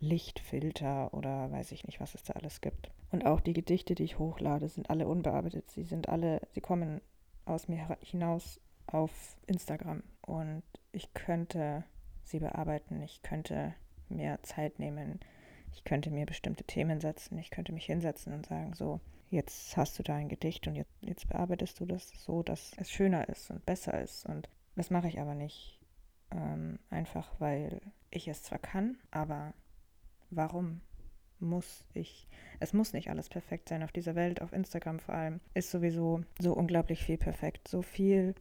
Lichtfilter 0.00 1.12
oder 1.14 1.50
weiß 1.50 1.72
ich 1.72 1.84
nicht, 1.84 2.00
was 2.00 2.14
es 2.14 2.22
da 2.22 2.34
alles 2.34 2.60
gibt. 2.60 2.90
Und 3.10 3.26
auch 3.26 3.40
die 3.40 3.52
Gedichte, 3.52 3.94
die 3.94 4.04
ich 4.04 4.18
hochlade, 4.18 4.68
sind 4.68 4.90
alle 4.90 5.06
unbearbeitet. 5.06 5.70
Sie 5.70 5.84
sind 5.84 6.08
alle, 6.08 6.40
sie 6.52 6.60
kommen 6.60 7.00
aus 7.44 7.68
mir 7.68 7.96
hinaus 8.00 8.60
auf 8.86 9.36
Instagram. 9.46 10.02
Und 10.22 10.62
ich 10.92 11.12
könnte 11.14 11.84
sie 12.24 12.38
bearbeiten. 12.38 13.02
Ich 13.02 13.22
könnte 13.22 13.74
mehr 14.08 14.42
Zeit 14.42 14.78
nehmen. 14.78 15.20
Ich 15.72 15.84
könnte 15.84 16.10
mir 16.10 16.26
bestimmte 16.26 16.64
Themen 16.64 17.00
setzen. 17.00 17.38
Ich 17.38 17.50
könnte 17.50 17.72
mich 17.72 17.86
hinsetzen 17.86 18.32
und 18.32 18.46
sagen, 18.46 18.74
so, 18.74 19.00
jetzt 19.32 19.76
hast 19.76 19.98
du 19.98 20.02
da 20.02 20.14
ein 20.14 20.28
Gedicht 20.28 20.66
und 20.68 20.74
jetzt, 20.74 20.92
jetzt 21.00 21.28
bearbeitest 21.28 21.80
du 21.80 21.86
das 21.86 22.10
so, 22.22 22.42
dass 22.42 22.72
es 22.76 22.90
schöner 22.90 23.28
ist 23.28 23.50
und 23.50 23.64
besser 23.64 24.00
ist. 24.00 24.26
Und 24.26 24.48
das 24.76 24.90
mache 24.90 25.08
ich 25.08 25.18
aber 25.18 25.34
nicht. 25.34 25.80
Ähm, 26.30 26.78
einfach 26.90 27.28
weil 27.40 27.80
ich 28.10 28.28
es 28.28 28.42
zwar 28.42 28.58
kann, 28.58 28.98
aber 29.10 29.54
warum 30.30 30.82
muss 31.40 31.84
ich, 31.94 32.28
es 32.60 32.72
muss 32.72 32.92
nicht 32.92 33.10
alles 33.10 33.28
perfekt 33.28 33.68
sein 33.68 33.82
auf 33.82 33.90
dieser 33.90 34.14
Welt, 34.14 34.40
auf 34.40 34.52
Instagram 34.52 35.00
vor 35.00 35.14
allem, 35.14 35.40
ist 35.54 35.70
sowieso 35.70 36.22
so 36.38 36.52
unglaublich 36.52 37.02
viel 37.02 37.18
perfekt. 37.18 37.68
So 37.68 37.82
viel 37.82 38.34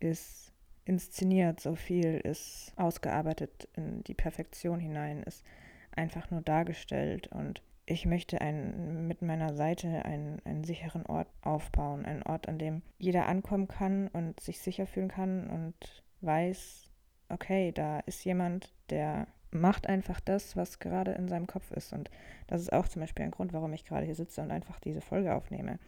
ist 0.00 0.52
inszeniert, 0.84 1.60
so 1.60 1.76
viel 1.76 2.16
ist 2.16 2.72
ausgearbeitet 2.76 3.68
in 3.76 4.02
die 4.04 4.14
Perfektion 4.14 4.80
hinein, 4.80 5.22
ist 5.22 5.44
einfach 5.92 6.30
nur 6.30 6.42
dargestellt 6.42 7.28
und 7.28 7.62
ich 7.90 8.06
möchte 8.06 8.40
ein, 8.40 9.08
mit 9.08 9.20
meiner 9.20 9.54
Seite 9.54 10.04
einen, 10.04 10.40
einen 10.44 10.64
sicheren 10.64 11.04
Ort 11.06 11.28
aufbauen, 11.42 12.04
einen 12.04 12.22
Ort, 12.22 12.48
an 12.48 12.58
dem 12.58 12.82
jeder 12.98 13.26
ankommen 13.26 13.68
kann 13.68 14.08
und 14.08 14.38
sich 14.40 14.60
sicher 14.60 14.86
fühlen 14.86 15.08
kann 15.08 15.48
und 15.48 16.04
weiß, 16.20 16.88
okay, 17.28 17.72
da 17.72 18.00
ist 18.00 18.24
jemand, 18.24 18.72
der 18.90 19.26
macht 19.50 19.88
einfach 19.88 20.20
das, 20.20 20.56
was 20.56 20.78
gerade 20.78 21.12
in 21.12 21.28
seinem 21.28 21.48
Kopf 21.48 21.72
ist. 21.72 21.92
Und 21.92 22.10
das 22.46 22.60
ist 22.60 22.72
auch 22.72 22.86
zum 22.86 23.00
Beispiel 23.00 23.24
ein 23.24 23.32
Grund, 23.32 23.52
warum 23.52 23.72
ich 23.72 23.84
gerade 23.84 24.06
hier 24.06 24.14
sitze 24.14 24.40
und 24.40 24.52
einfach 24.52 24.78
diese 24.78 25.00
Folge 25.00 25.34
aufnehme 25.34 25.78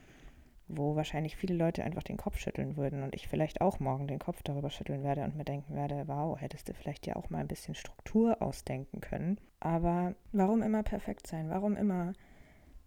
wo 0.77 0.97
wahrscheinlich 0.97 1.37
viele 1.37 1.55
Leute 1.55 1.85
einfach 1.85 2.03
den 2.03 2.17
Kopf 2.17 2.39
schütteln 2.39 2.77
würden 2.77 3.03
und 3.03 3.15
ich 3.15 3.29
vielleicht 3.29 3.61
auch 3.61 3.81
morgen 3.81 4.07
den 4.07 4.19
Kopf 4.19 4.43
darüber 4.43 4.71
schütteln 4.71 5.03
werde 5.03 5.23
und 5.25 5.37
mir 5.37 5.45
denken 5.45 5.75
werde, 5.75 6.05
wow, 6.07 6.41
hättest 6.41 6.69
du 6.69 6.75
vielleicht 6.75 7.07
ja 7.07 7.17
auch 7.17 7.31
mal 7.31 7.39
ein 7.39 7.49
bisschen 7.49 7.75
Struktur 7.75 8.41
ausdenken 8.43 9.01
können. 9.01 9.39
Aber 9.61 10.15
warum 10.33 10.63
immer 10.63 10.83
perfekt 10.83 11.27
sein? 11.27 11.51
Warum 11.51 11.77
immer 11.77 12.13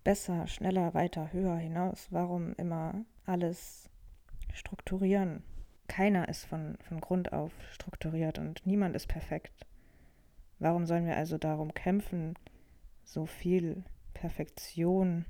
besser, 0.04 0.48
schneller, 0.48 0.94
weiter, 0.94 1.32
höher 1.32 1.58
hinaus? 1.58 2.08
Warum 2.12 2.54
immer 2.56 3.06
alles 3.26 3.90
strukturieren? 4.54 5.44
Keiner 5.88 6.30
ist 6.30 6.46
von, 6.46 6.78
von 6.88 7.00
Grund 7.00 7.34
auf 7.34 7.52
strukturiert 7.72 8.40
und 8.40 8.66
niemand 8.66 8.96
ist 8.96 9.08
perfekt. 9.08 9.66
Warum 10.60 10.86
sollen 10.86 11.06
wir 11.06 11.18
also 11.18 11.38
darum 11.38 11.74
kämpfen, 11.74 12.34
so 13.04 13.26
viel 13.26 13.84
Perfektion 14.14 15.26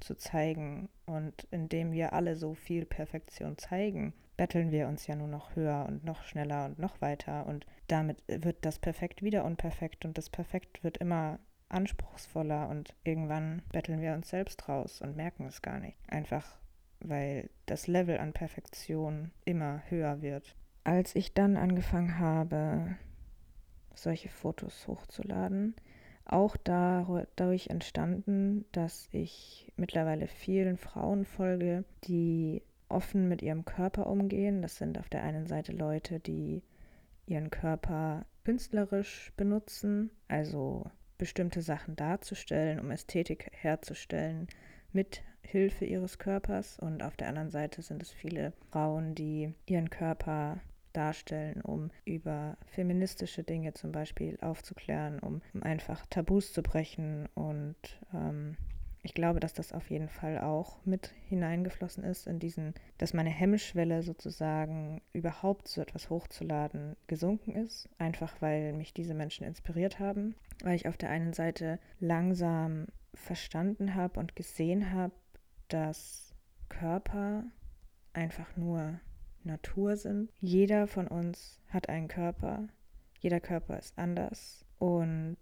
zu 0.00 0.16
zeigen. 0.16 0.88
Und 1.08 1.46
indem 1.50 1.92
wir 1.92 2.12
alle 2.12 2.36
so 2.36 2.54
viel 2.54 2.84
Perfektion 2.84 3.56
zeigen, 3.58 4.12
betteln 4.36 4.70
wir 4.70 4.88
uns 4.88 5.06
ja 5.06 5.16
nur 5.16 5.28
noch 5.28 5.56
höher 5.56 5.86
und 5.88 6.04
noch 6.04 6.22
schneller 6.22 6.66
und 6.66 6.78
noch 6.78 7.00
weiter. 7.00 7.46
Und 7.46 7.66
damit 7.88 8.22
wird 8.28 8.58
das 8.64 8.78
Perfekt 8.78 9.22
wieder 9.22 9.44
unperfekt 9.44 10.04
und 10.04 10.18
das 10.18 10.30
Perfekt 10.30 10.84
wird 10.84 10.98
immer 10.98 11.38
anspruchsvoller 11.70 12.68
und 12.68 12.94
irgendwann 13.04 13.62
betteln 13.72 14.00
wir 14.00 14.14
uns 14.14 14.28
selbst 14.28 14.68
raus 14.68 15.00
und 15.00 15.16
merken 15.16 15.46
es 15.46 15.60
gar 15.62 15.80
nicht. 15.80 15.98
Einfach 16.08 16.58
weil 17.00 17.50
das 17.66 17.86
Level 17.86 18.18
an 18.18 18.32
Perfektion 18.32 19.30
immer 19.44 19.82
höher 19.88 20.22
wird. 20.22 20.56
Als 20.84 21.14
ich 21.14 21.34
dann 21.34 21.56
angefangen 21.56 22.18
habe, 22.18 22.96
solche 23.94 24.28
Fotos 24.28 24.86
hochzuladen, 24.88 25.74
auch 26.28 26.56
dadurch 26.56 27.68
entstanden, 27.68 28.64
dass 28.72 29.08
ich 29.12 29.72
mittlerweile 29.76 30.26
vielen 30.26 30.76
Frauen 30.76 31.24
folge, 31.24 31.84
die 32.04 32.62
offen 32.88 33.28
mit 33.28 33.42
ihrem 33.42 33.64
Körper 33.64 34.06
umgehen. 34.06 34.62
Das 34.62 34.76
sind 34.76 34.98
auf 34.98 35.08
der 35.08 35.22
einen 35.22 35.46
Seite 35.46 35.72
Leute, 35.72 36.20
die 36.20 36.62
ihren 37.26 37.50
Körper 37.50 38.24
künstlerisch 38.44 39.32
benutzen, 39.36 40.10
also 40.28 40.84
bestimmte 41.18 41.62
Sachen 41.62 41.96
darzustellen, 41.96 42.80
um 42.80 42.90
Ästhetik 42.90 43.50
herzustellen, 43.52 44.46
mit 44.92 45.22
Hilfe 45.42 45.84
ihres 45.84 46.18
Körpers 46.18 46.78
und 46.78 47.02
auf 47.02 47.16
der 47.16 47.28
anderen 47.28 47.50
Seite 47.50 47.82
sind 47.82 48.02
es 48.02 48.10
viele 48.10 48.52
Frauen, 48.70 49.14
die 49.14 49.54
ihren 49.66 49.90
Körper 49.90 50.60
darstellen, 50.92 51.60
um 51.60 51.90
über 52.04 52.56
feministische 52.66 53.44
Dinge 53.44 53.74
zum 53.74 53.92
Beispiel 53.92 54.38
aufzuklären, 54.40 55.18
um, 55.18 55.40
einfach 55.60 56.06
Tabus 56.06 56.52
zu 56.52 56.62
brechen. 56.62 57.28
Und 57.34 57.76
ähm, 58.14 58.56
ich 59.02 59.14
glaube, 59.14 59.40
dass 59.40 59.54
das 59.54 59.72
auf 59.72 59.90
jeden 59.90 60.08
Fall 60.08 60.38
auch 60.38 60.84
mit 60.84 61.12
hineingeflossen 61.28 62.04
ist 62.04 62.26
in 62.26 62.38
diesen, 62.38 62.74
dass 62.98 63.14
meine 63.14 63.30
Hemmschwelle 63.30 64.02
sozusagen 64.02 65.00
überhaupt 65.12 65.68
so 65.68 65.80
etwas 65.80 66.10
hochzuladen 66.10 66.96
gesunken 67.06 67.52
ist, 67.52 67.88
einfach 67.98 68.40
weil 68.40 68.72
mich 68.72 68.92
diese 68.92 69.14
Menschen 69.14 69.46
inspiriert 69.46 69.98
haben, 69.98 70.34
weil 70.62 70.76
ich 70.76 70.88
auf 70.88 70.96
der 70.96 71.10
einen 71.10 71.32
Seite 71.32 71.78
langsam 72.00 72.86
verstanden 73.14 73.94
habe 73.94 74.18
und 74.20 74.36
gesehen 74.36 74.92
habe, 74.92 75.14
dass 75.68 76.34
Körper 76.68 77.44
einfach 78.12 78.56
nur 78.56 79.00
Natur 79.48 79.96
sind. 79.96 80.30
Jeder 80.40 80.86
von 80.86 81.08
uns 81.08 81.58
hat 81.68 81.88
einen 81.88 82.08
Körper. 82.08 82.68
Jeder 83.20 83.40
Körper 83.40 83.78
ist 83.78 83.98
anders. 83.98 84.64
Und 84.78 85.36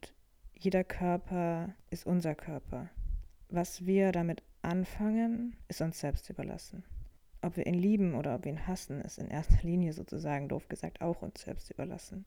jeder 0.54 0.84
Körper 0.84 1.74
ist 1.90 2.06
unser 2.06 2.34
Körper. 2.34 2.88
Was 3.48 3.84
wir 3.84 4.12
damit 4.12 4.42
anfangen, 4.62 5.56
ist 5.68 5.82
uns 5.82 6.00
selbst 6.00 6.30
überlassen. 6.30 6.84
Ob 7.42 7.56
wir 7.56 7.66
ihn 7.66 7.74
lieben 7.74 8.14
oder 8.14 8.34
ob 8.34 8.44
wir 8.44 8.52
ihn 8.52 8.66
hassen, 8.66 9.00
ist 9.02 9.18
in 9.18 9.28
erster 9.28 9.62
Linie 9.62 9.92
sozusagen 9.92 10.48
doof 10.48 10.68
gesagt 10.68 11.02
auch 11.02 11.22
uns 11.22 11.42
selbst 11.42 11.70
überlassen. 11.70 12.24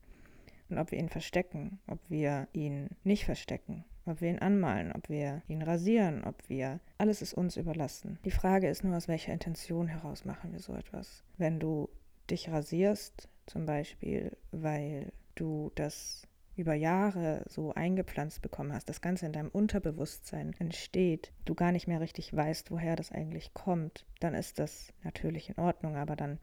Und 0.69 0.77
ob 0.77 0.91
wir 0.91 1.00
ihn 1.00 1.09
verstecken, 1.09 1.79
ob 1.88 2.00
wir 2.09 2.48
ihn 2.53 2.89
nicht 3.03 3.25
verstecken, 3.25 3.83
ob 4.10 4.22
wir 4.22 4.30
ihn 4.30 4.39
anmalen, 4.39 4.92
ob 4.92 5.10
wir 5.10 5.42
ihn 5.48 5.62
rasieren, 5.62 6.24
ob 6.24 6.48
wir. 6.50 6.80
Alles 6.98 7.22
ist 7.22 7.34
uns 7.34 7.58
überlassen. 7.58 8.20
Die 8.25 8.32
Frage 8.32 8.70
ist 8.70 8.84
nur, 8.84 8.98
aus 8.98 9.08
welcher 9.08 9.34
Intention 9.34 9.88
heraus 9.88 10.25
machen 10.25 10.51
wir 10.51 10.60
so 10.60 10.74
etwas. 10.74 11.24
Wenn 11.38 11.60
du 11.60 11.89
dich 12.30 12.50
rasierst, 12.50 13.30
zum 13.46 13.66
Beispiel, 13.66 14.38
weil 14.51 15.12
du 15.36 15.72
das 15.75 16.28
über 16.56 16.74
Jahre 16.74 17.46
so 17.48 17.74
eingepflanzt 17.74 18.42
bekommen 18.42 18.74
hast, 18.74 18.89
das 18.89 19.01
Ganze 19.01 19.25
in 19.25 19.32
deinem 19.32 19.50
Unterbewusstsein 19.50 20.54
entsteht, 20.60 21.32
du 21.46 21.56
gar 21.56 21.72
nicht 21.72 21.88
mehr 21.88 22.01
richtig 22.01 22.36
weißt, 22.36 22.70
woher 22.70 22.98
das 22.98 23.13
eigentlich 23.13 23.54
kommt, 23.54 24.06
dann 24.20 24.34
ist 24.34 24.60
das 24.60 24.94
natürlich 25.04 25.50
in 25.50 25.58
Ordnung, 25.58 25.96
aber 25.96 26.18
dann 26.18 26.38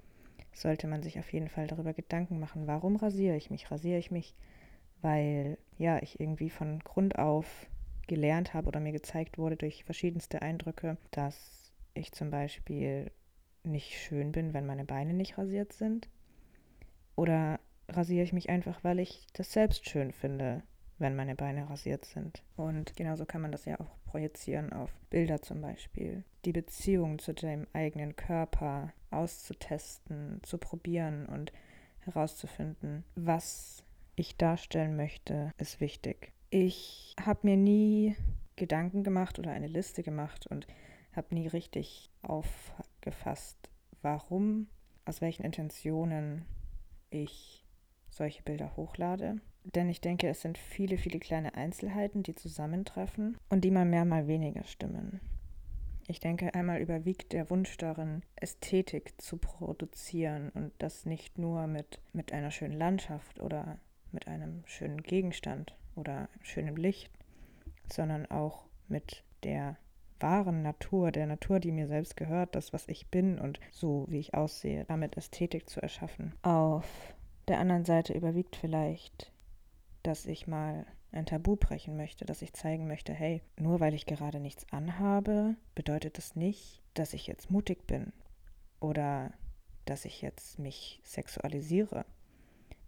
sollte 0.55 0.87
man 0.87 1.03
sich 1.03 1.19
auf 1.19 1.31
jeden 1.35 1.49
Fall 1.49 1.67
darüber 1.67 1.93
Gedanken 1.93 2.41
machen, 2.41 2.67
warum 2.67 2.97
rasiere 2.97 3.37
ich 3.37 3.51
mich? 3.51 3.71
Rasiere 3.71 3.99
ich 3.99 4.11
mich, 4.11 4.35
weil 5.07 5.57
ja, 5.79 6.03
ich 6.03 6.19
irgendwie 6.19 6.51
von 6.51 6.81
Grund 6.81 7.17
auf 7.17 7.47
gelernt 8.09 8.55
habe 8.55 8.67
oder 8.67 8.81
mir 8.81 8.91
gezeigt 8.91 9.39
wurde 9.39 9.55
durch 9.57 9.85
verschiedenste 9.85 10.43
Eindrücke, 10.43 10.97
dass 11.13 11.73
ich 11.95 12.11
zum 12.11 12.31
Beispiel 12.31 13.13
nicht 13.63 13.95
schön 14.01 14.33
bin, 14.33 14.53
wenn 14.53 14.67
meine 14.67 14.85
Beine 14.85 15.15
nicht 15.15 15.39
rasiert 15.39 15.73
sind. 15.73 16.09
Oder 17.15 17.61
rasiere 17.89 18.25
ich 18.25 18.33
mich 18.33 18.51
einfach, 18.51 18.83
weil 18.83 18.99
ich 18.99 19.29
das 19.33 19.53
selbst 19.53 19.89
schön 19.89 20.11
finde, 20.11 20.65
wenn 20.99 21.15
meine 21.15 21.37
Beine 21.37 21.71
rasiert 21.71 22.05
sind. 22.05 22.43
Und 22.57 22.97
genauso 22.97 23.27
kann 23.27 23.43
man 23.43 23.53
das 23.53 23.65
ja 23.65 23.79
auch 23.79 23.97
projizieren 24.07 24.73
auf 24.73 24.91
Bilder 25.09 25.41
zum 25.41 25.61
Beispiel. 25.61 26.25
Die 26.45 26.53
Beziehung 26.53 27.21
zu 27.21 27.33
dem 27.33 27.69
eigenen 27.73 28.17
Körper 28.17 28.93
auszutesten, 29.13 30.41
zu 30.43 30.59
probieren 30.59 31.27
und 31.27 31.53
herauszufinden, 32.01 33.05
was 33.15 33.86
ich 34.17 34.37
darstellen 34.37 34.97
möchte, 34.97 35.53
ist 35.59 35.81
wichtig. 35.81 36.33
Ich 36.51 37.15
habe 37.21 37.41
mir 37.43 37.57
nie 37.57 38.17
Gedanken 38.57 39.05
gemacht 39.05 39.39
oder 39.39 39.51
eine 39.53 39.67
Liste 39.69 40.03
gemacht 40.03 40.47
und 40.47 40.67
habe 41.13 41.35
nie 41.35 41.47
richtig 41.47 42.11
aufgefasst, 42.23 43.59
warum, 44.03 44.69
aus 45.05 45.21
welchen 45.21 45.45
Intentionen 45.45 46.45
ich 47.11 47.65
solche 48.09 48.43
Bilder 48.43 48.77
hochlade. 48.77 49.37
Denn 49.65 49.89
ich 49.89 50.01
denke, 50.01 50.29
es 50.29 50.43
sind 50.43 50.59
viele, 50.59 50.97
viele 50.97 51.19
kleine 51.19 51.55
Einzelheiten, 51.55 52.23
die 52.23 52.35
zusammentreffen 52.35 53.37
und 53.49 53.65
die 53.65 53.71
mal 53.71 53.85
mehr, 53.85 54.05
mal 54.05 54.27
weniger 54.27 54.65
stimmen. 54.65 55.21
Ich 56.09 56.21
denke, 56.21 56.55
einmal 56.55 56.81
überwiegt 56.81 57.33
der 57.33 57.51
Wunsch 57.51 57.77
darin, 57.79 58.23
Ästhetik 58.37 59.21
zu 59.21 59.39
produzieren 59.39 60.51
und 60.51 60.73
das 60.79 61.05
nicht 61.05 61.37
nur 61.37 61.67
mit, 61.67 62.01
mit 62.13 62.33
einer 62.33 62.53
schönen 62.53 62.79
Landschaft 62.79 63.41
oder 63.41 63.79
mit 64.17 64.29
einem 64.29 64.63
schönen 64.65 65.03
Gegenstand 65.03 65.77
oder 65.95 66.31
schönem 66.41 66.77
Licht, 66.77 67.11
sondern 67.93 68.25
auch 68.31 68.65
mit 68.89 69.23
der 69.43 69.77
wahren 70.21 70.63
Natur, 70.63 71.13
der 71.13 71.27
Natur, 71.27 71.61
die 71.61 71.71
mir 71.71 71.87
selbst 71.87 72.17
gehört, 72.17 72.55
das, 72.55 72.73
was 72.73 72.89
ich 72.89 73.09
bin 73.09 73.39
und 73.39 73.61
so, 73.71 74.07
wie 74.09 74.19
ich 74.19 74.33
aussehe, 74.33 74.87
damit 74.87 75.19
Ästhetik 75.19 75.69
zu 75.69 75.83
erschaffen. 75.83 76.33
Auf 76.41 76.87
der 77.47 77.59
anderen 77.59 77.85
Seite 77.85 78.15
überwiegt 78.15 78.57
vielleicht, 78.57 79.31
dass 80.03 80.25
ich 80.25 80.47
mal 80.47 80.87
ein 81.13 81.27
Tabu 81.27 81.57
brechen 81.57 81.99
möchte, 81.99 82.25
dass 82.25 82.41
ich 82.41 82.55
zeigen 82.55 82.87
möchte, 82.87 83.13
hey, 83.13 83.43
nur 83.59 83.81
weil 83.81 83.93
ich 83.93 84.07
gerade 84.07 84.41
nichts 84.41 84.65
anhabe, 84.73 85.57
bedeutet 85.75 86.17
das 86.17 86.37
nicht, 86.37 86.83
dass 86.95 87.13
ich 87.13 87.27
jetzt 87.27 87.51
mutig 87.51 87.87
bin 87.87 88.15
oder 88.81 89.35
dass 89.85 90.07
ich 90.07 90.23
jetzt 90.23 90.59
mich 90.59 91.03
sexualisiere 91.05 92.07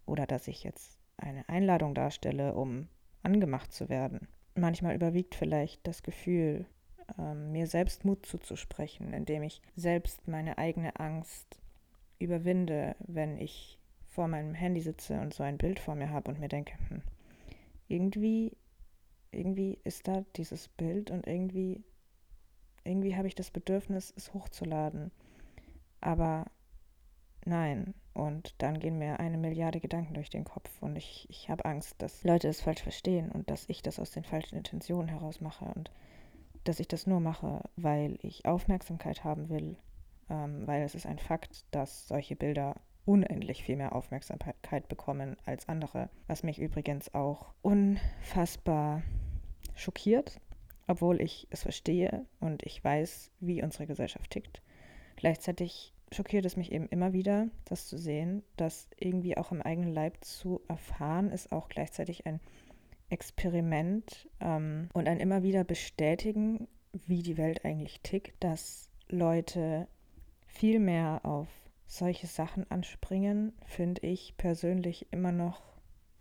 oder 0.09 0.27
dass 0.27 0.49
ich 0.49 0.65
jetzt 0.65 0.98
eine 1.19 1.49
Einladung 1.49 1.95
darstelle, 1.95 2.55
um 2.55 2.89
angemacht 3.23 3.73
zu 3.73 3.89
werden. 3.89 4.29
Manchmal 4.55 4.95
überwiegt 4.95 5.35
vielleicht 5.35 5.87
das 5.87 6.03
Gefühl, 6.03 6.67
ähm, 7.19 7.53
mir 7.53 7.67
selbst 7.67 8.05
Mut 8.05 8.27
zuzusprechen, 8.27 9.13
indem 9.13 9.43
ich 9.43 9.61
selbst 9.77 10.27
meine 10.29 10.59
eigene 10.59 10.99
Angst 10.99 11.61
überwinde, 12.19 12.97
wenn 13.01 13.37
ich 13.37 13.79
vor 14.07 14.29
meinem 14.29 14.55
Handy 14.55 14.81
sitze 14.81 15.21
und 15.21 15.33
so 15.33 15.43
ein 15.43 15.59
Bild 15.59 15.79
vor 15.79 15.95
mir 15.95 16.11
habe 16.11 16.31
und 16.31 16.41
mir 16.41 16.49
denke, 16.49 16.75
hm, 16.89 17.03
irgendwie, 17.87 18.57
irgendwie 19.31 19.79
ist 19.85 20.09
da 20.09 20.25
dieses 20.37 20.69
Bild 20.69 21.11
und 21.11 21.27
irgendwie, 21.27 21.83
irgendwie 22.85 23.17
habe 23.17 23.29
ich 23.29 23.35
das 23.35 23.51
Bedürfnis, 23.51 24.13
es 24.17 24.35
hochzuladen. 24.35 25.11
Aber 26.01 26.47
nein, 27.45 27.95
und 28.15 28.55
dann 28.59 28.81
gehen 28.81 28.99
mir 28.99 29.21
eine 29.21 29.39
Milliarde 29.39 29.79
Gedanken 29.81 30.15
durch 30.15 30.29
den 30.29 30.45
Kopf 30.45 30.71
und 30.83 30.97
ich, 30.97 31.27
ich 31.31 31.49
habe 31.49 31.65
Angst, 31.65 31.95
dass 31.99 32.25
Leute 32.25 32.49
es 32.49 32.61
falsch 32.61 32.83
verstehen 32.83 33.31
und 33.31 33.49
dass 33.49 33.69
ich 33.69 33.81
das 33.81 34.01
aus 34.01 34.11
den 34.11 34.25
falschen 34.25 34.57
Intentionen 34.57 35.09
heraus 35.09 35.41
mache 35.41 35.65
und 35.67 35.91
dass 36.65 36.81
ich 36.81 36.89
das 36.89 37.07
nur 37.07 37.21
mache, 37.21 37.63
weil 37.77 38.19
ich 38.23 38.45
Aufmerksamkeit 38.45 39.23
haben 39.23 39.49
will, 39.49 39.77
ähm, 40.29 40.67
weil 40.67 40.83
es 40.83 40.97
ist 40.97 41.07
ein 41.07 41.21
Fakt, 41.21 41.65
dass 41.71 42.09
solche 42.09 42.35
Bilder 42.35 42.75
unendlich 43.05 43.63
viel 43.63 43.77
mehr 43.77 43.95
Aufmerksamkeit 43.95 44.89
bekommen 44.89 45.37
als 45.47 45.69
andere, 45.69 46.11
was 46.27 46.43
mich 46.43 46.59
übrigens 46.59 47.15
auch 47.15 47.55
unfassbar 47.63 49.03
schockiert, 49.77 50.41
obwohl 50.89 51.21
ich 51.21 51.47
es 51.51 51.63
verstehe 51.63 52.27
und 52.41 52.65
ich 52.65 52.83
weiß, 52.83 53.31
wie 53.41 53.63
unsere 53.63 53.87
Gesellschaft 53.87 54.31
tickt. 54.31 54.61
Gleichzeitig 55.17 55.95
schockiert 56.13 56.45
es 56.45 56.57
mich 56.57 56.73
eben 56.73 56.89
immer 56.89 57.13
wieder, 57.13 57.49
das 57.65 57.87
zu 57.87 57.99
sehen, 57.99 58.43
dass 58.57 58.89
irgendwie 58.99 59.37
auch 59.37 59.53
im 59.53 59.63
eigenen 59.63 59.93
Leib 59.93 60.25
zu 60.25 60.61
erfahren 60.69 61.31
ist 61.31 61.53
auch 61.53 61.69
gleichzeitig 61.69 62.27
ein 62.27 62.41
Experiment 63.11 64.29
ähm, 64.41 64.89
und 64.93 65.09
ein 65.09 65.21
immer 65.21 65.43
wieder 65.43 65.65
bestätigen, 65.65 66.69
wie 67.07 67.23
die 67.23 67.37
Welt 67.37 67.65
eigentlich 67.65 68.01
tickt, 68.03 68.43
dass 68.43 68.91
Leute 69.09 69.89
viel 70.47 70.79
mehr 70.79 71.21
auf 71.25 71.49
solche 71.87 72.27
Sachen 72.27 72.71
anspringen, 72.71 73.53
finde 73.65 74.07
ich 74.07 74.37
persönlich 74.37 75.07
immer 75.11 75.33
noch 75.33 75.63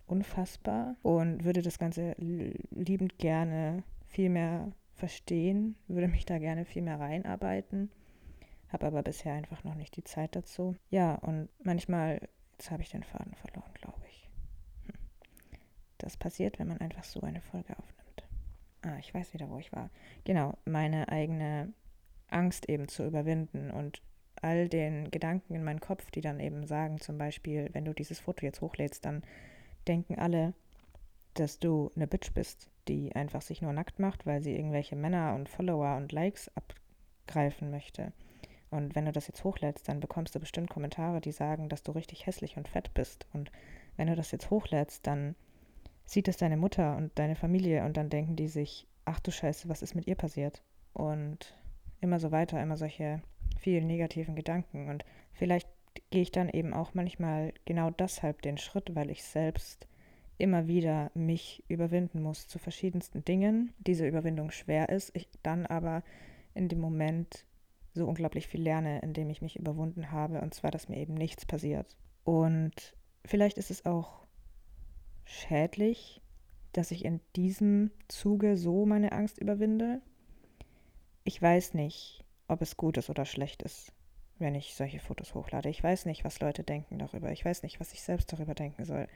unfassbar 0.05 0.95
und 1.01 1.43
würde 1.43 1.61
das 1.61 1.79
Ganze 1.79 2.15
liebend 2.17 3.17
gerne 3.17 3.83
viel 4.05 4.29
mehr 4.29 4.71
verstehen, 4.93 5.75
würde 5.87 6.07
mich 6.07 6.25
da 6.25 6.37
gerne 6.37 6.63
viel 6.63 6.81
mehr 6.81 6.99
reinarbeiten 6.99 7.91
habe 8.69 8.85
aber 8.85 9.03
bisher 9.03 9.33
einfach 9.33 9.63
noch 9.63 9.75
nicht 9.75 9.95
die 9.95 10.03
Zeit 10.03 10.35
dazu. 10.35 10.75
Ja, 10.89 11.15
und 11.15 11.49
manchmal, 11.63 12.27
jetzt 12.53 12.71
habe 12.71 12.81
ich 12.83 12.89
den 12.89 13.03
Faden 13.03 13.35
verloren, 13.35 13.73
glaube 13.73 14.01
ich. 14.07 14.29
Hm. 14.85 14.95
Das 15.97 16.17
passiert, 16.17 16.59
wenn 16.59 16.67
man 16.67 16.79
einfach 16.79 17.03
so 17.03 17.21
eine 17.21 17.41
Folge 17.41 17.77
aufnimmt. 17.77 18.27
Ah, 18.81 18.97
ich 18.99 19.13
weiß 19.13 19.33
wieder, 19.33 19.49
wo 19.49 19.57
ich 19.57 19.71
war. 19.71 19.89
Genau, 20.23 20.57
meine 20.65 21.09
eigene 21.09 21.73
Angst 22.27 22.69
eben 22.69 22.87
zu 22.87 23.05
überwinden 23.05 23.71
und 23.71 24.01
all 24.41 24.69
den 24.69 25.09
Gedanken 25.09 25.55
in 25.55 25.63
meinem 25.63 25.79
Kopf, 25.79 26.11
die 26.11 26.21
dann 26.21 26.39
eben 26.39 26.65
sagen, 26.65 26.99
zum 26.99 27.17
Beispiel, 27.17 27.69
wenn 27.73 27.85
du 27.85 27.93
dieses 27.93 28.19
Foto 28.19 28.45
jetzt 28.45 28.61
hochlädst, 28.61 29.03
dann 29.05 29.23
denken 29.87 30.19
alle, 30.19 30.53
dass 31.33 31.59
du 31.59 31.91
eine 31.95 32.07
Bitch 32.07 32.33
bist, 32.33 32.69
die 32.87 33.15
einfach 33.15 33.41
sich 33.41 33.61
nur 33.61 33.73
nackt 33.73 33.99
macht, 33.99 34.25
weil 34.25 34.41
sie 34.41 34.55
irgendwelche 34.55 34.95
Männer 34.95 35.35
und 35.35 35.49
Follower 35.49 35.95
und 35.97 36.11
Likes 36.11 36.51
abgreifen 36.55 37.71
möchte. 37.71 38.13
Und 38.69 38.95
wenn 38.95 39.05
du 39.05 39.11
das 39.11 39.27
jetzt 39.27 39.43
hochlädst, 39.43 39.87
dann 39.87 39.99
bekommst 39.99 40.35
du 40.35 40.39
bestimmt 40.39 40.69
Kommentare, 40.69 41.21
die 41.21 41.31
sagen, 41.31 41.69
dass 41.69 41.83
du 41.83 41.91
richtig 41.91 42.25
hässlich 42.25 42.57
und 42.57 42.67
fett 42.67 42.93
bist. 42.93 43.27
Und 43.33 43.51
wenn 43.95 44.07
du 44.07 44.15
das 44.15 44.31
jetzt 44.31 44.49
hochlädst, 44.49 45.07
dann 45.07 45.35
sieht 46.05 46.27
es 46.27 46.37
deine 46.37 46.57
Mutter 46.57 46.97
und 46.97 47.17
deine 47.17 47.35
Familie 47.35 47.85
und 47.85 47.97
dann 47.97 48.09
denken 48.09 48.35
die 48.35 48.47
sich, 48.47 48.87
ach 49.05 49.19
du 49.19 49.31
Scheiße, 49.31 49.69
was 49.69 49.81
ist 49.81 49.95
mit 49.95 50.07
ihr 50.07 50.15
passiert? 50.15 50.61
und 50.97 51.55
immer 52.01 52.19
so 52.19 52.31
weiter, 52.31 52.61
immer 52.61 52.75
solche 52.75 53.21
vielen 53.59 53.85
negativen 53.85 54.35
Gedanken. 54.35 54.89
Und 54.89 55.05
vielleicht 55.31 55.69
gehe 56.09 56.23
ich 56.23 56.31
dann 56.31 56.49
eben 56.49 56.73
auch 56.73 56.95
manchmal 56.95 57.53
genau 57.65 57.91
deshalb 57.91 58.41
den 58.41 58.57
Schritt, 58.57 58.95
weil 58.95 59.11
ich 59.11 59.23
selbst 59.23 59.87
immer 60.39 60.67
wieder 60.67 61.11
mich 61.13 61.63
überwinden 61.67 62.21
muss 62.21 62.47
zu 62.47 62.57
verschiedensten 62.57 63.23
Dingen. 63.23 63.73
Diese 63.77 64.07
Überwindung 64.07 64.49
schwer 64.49 64.89
ist, 64.89 65.15
ich 65.15 65.27
dann 65.43 65.67
aber 65.67 66.03
in 66.55 66.67
dem 66.67 66.79
Moment 66.79 67.45
so 67.97 68.07
unglaublich 68.07 68.47
viel 68.47 68.61
lerne, 68.61 68.99
indem 68.99 69.29
ich 69.29 69.41
mich 69.41 69.57
überwunden 69.57 70.11
habe, 70.11 70.41
und 70.41 70.53
zwar, 70.53 70.71
dass 70.71 70.89
mir 70.89 70.97
eben 70.97 71.13
nichts 71.13 71.45
passiert. 71.45 71.97
Und 72.23 72.95
vielleicht 73.25 73.57
ist 73.57 73.71
es 73.71 73.85
auch 73.85 74.25
schädlich, 75.25 76.21
dass 76.73 76.91
ich 76.91 77.05
in 77.05 77.19
diesem 77.35 77.91
Zuge 78.07 78.57
so 78.57 78.85
meine 78.85 79.11
Angst 79.11 79.37
überwinde. 79.39 80.01
Ich 81.23 81.41
weiß 81.41 81.73
nicht, 81.73 82.23
ob 82.47 82.61
es 82.61 82.77
gut 82.77 82.97
ist 82.97 83.09
oder 83.09 83.25
schlecht 83.25 83.63
ist, 83.63 83.93
wenn 84.39 84.55
ich 84.55 84.75
solche 84.75 84.99
Fotos 84.99 85.33
hochlade. 85.33 85.69
Ich 85.69 85.83
weiß 85.83 86.05
nicht, 86.05 86.23
was 86.23 86.39
Leute 86.39 86.63
denken 86.63 86.99
darüber. 86.99 87.31
Ich 87.31 87.43
weiß 87.43 87.63
nicht, 87.63 87.79
was 87.79 87.93
ich 87.93 88.01
selbst 88.01 88.31
darüber 88.31 88.53
denken 88.53 88.85
soll. 88.85 89.07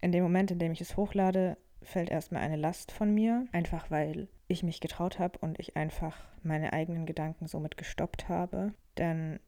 In 0.00 0.12
dem 0.12 0.22
Moment, 0.22 0.50
in 0.50 0.58
dem 0.58 0.72
ich 0.72 0.80
es 0.80 0.96
hochlade, 0.96 1.56
fällt 1.84 2.10
erstmal 2.10 2.42
eine 2.42 2.56
Last 2.56 2.92
von 2.92 3.12
mir, 3.12 3.46
einfach 3.52 3.90
weil 3.90 4.28
ich 4.48 4.62
mich 4.62 4.80
getraut 4.80 5.18
habe 5.18 5.38
und 5.38 5.58
ich 5.58 5.76
einfach 5.76 6.16
meine 6.42 6.72
eigenen 6.72 7.06
Gedanken 7.06 7.46
somit 7.46 7.76
gestoppt 7.76 8.28
habe. 8.28 8.74
Denn 8.98 9.40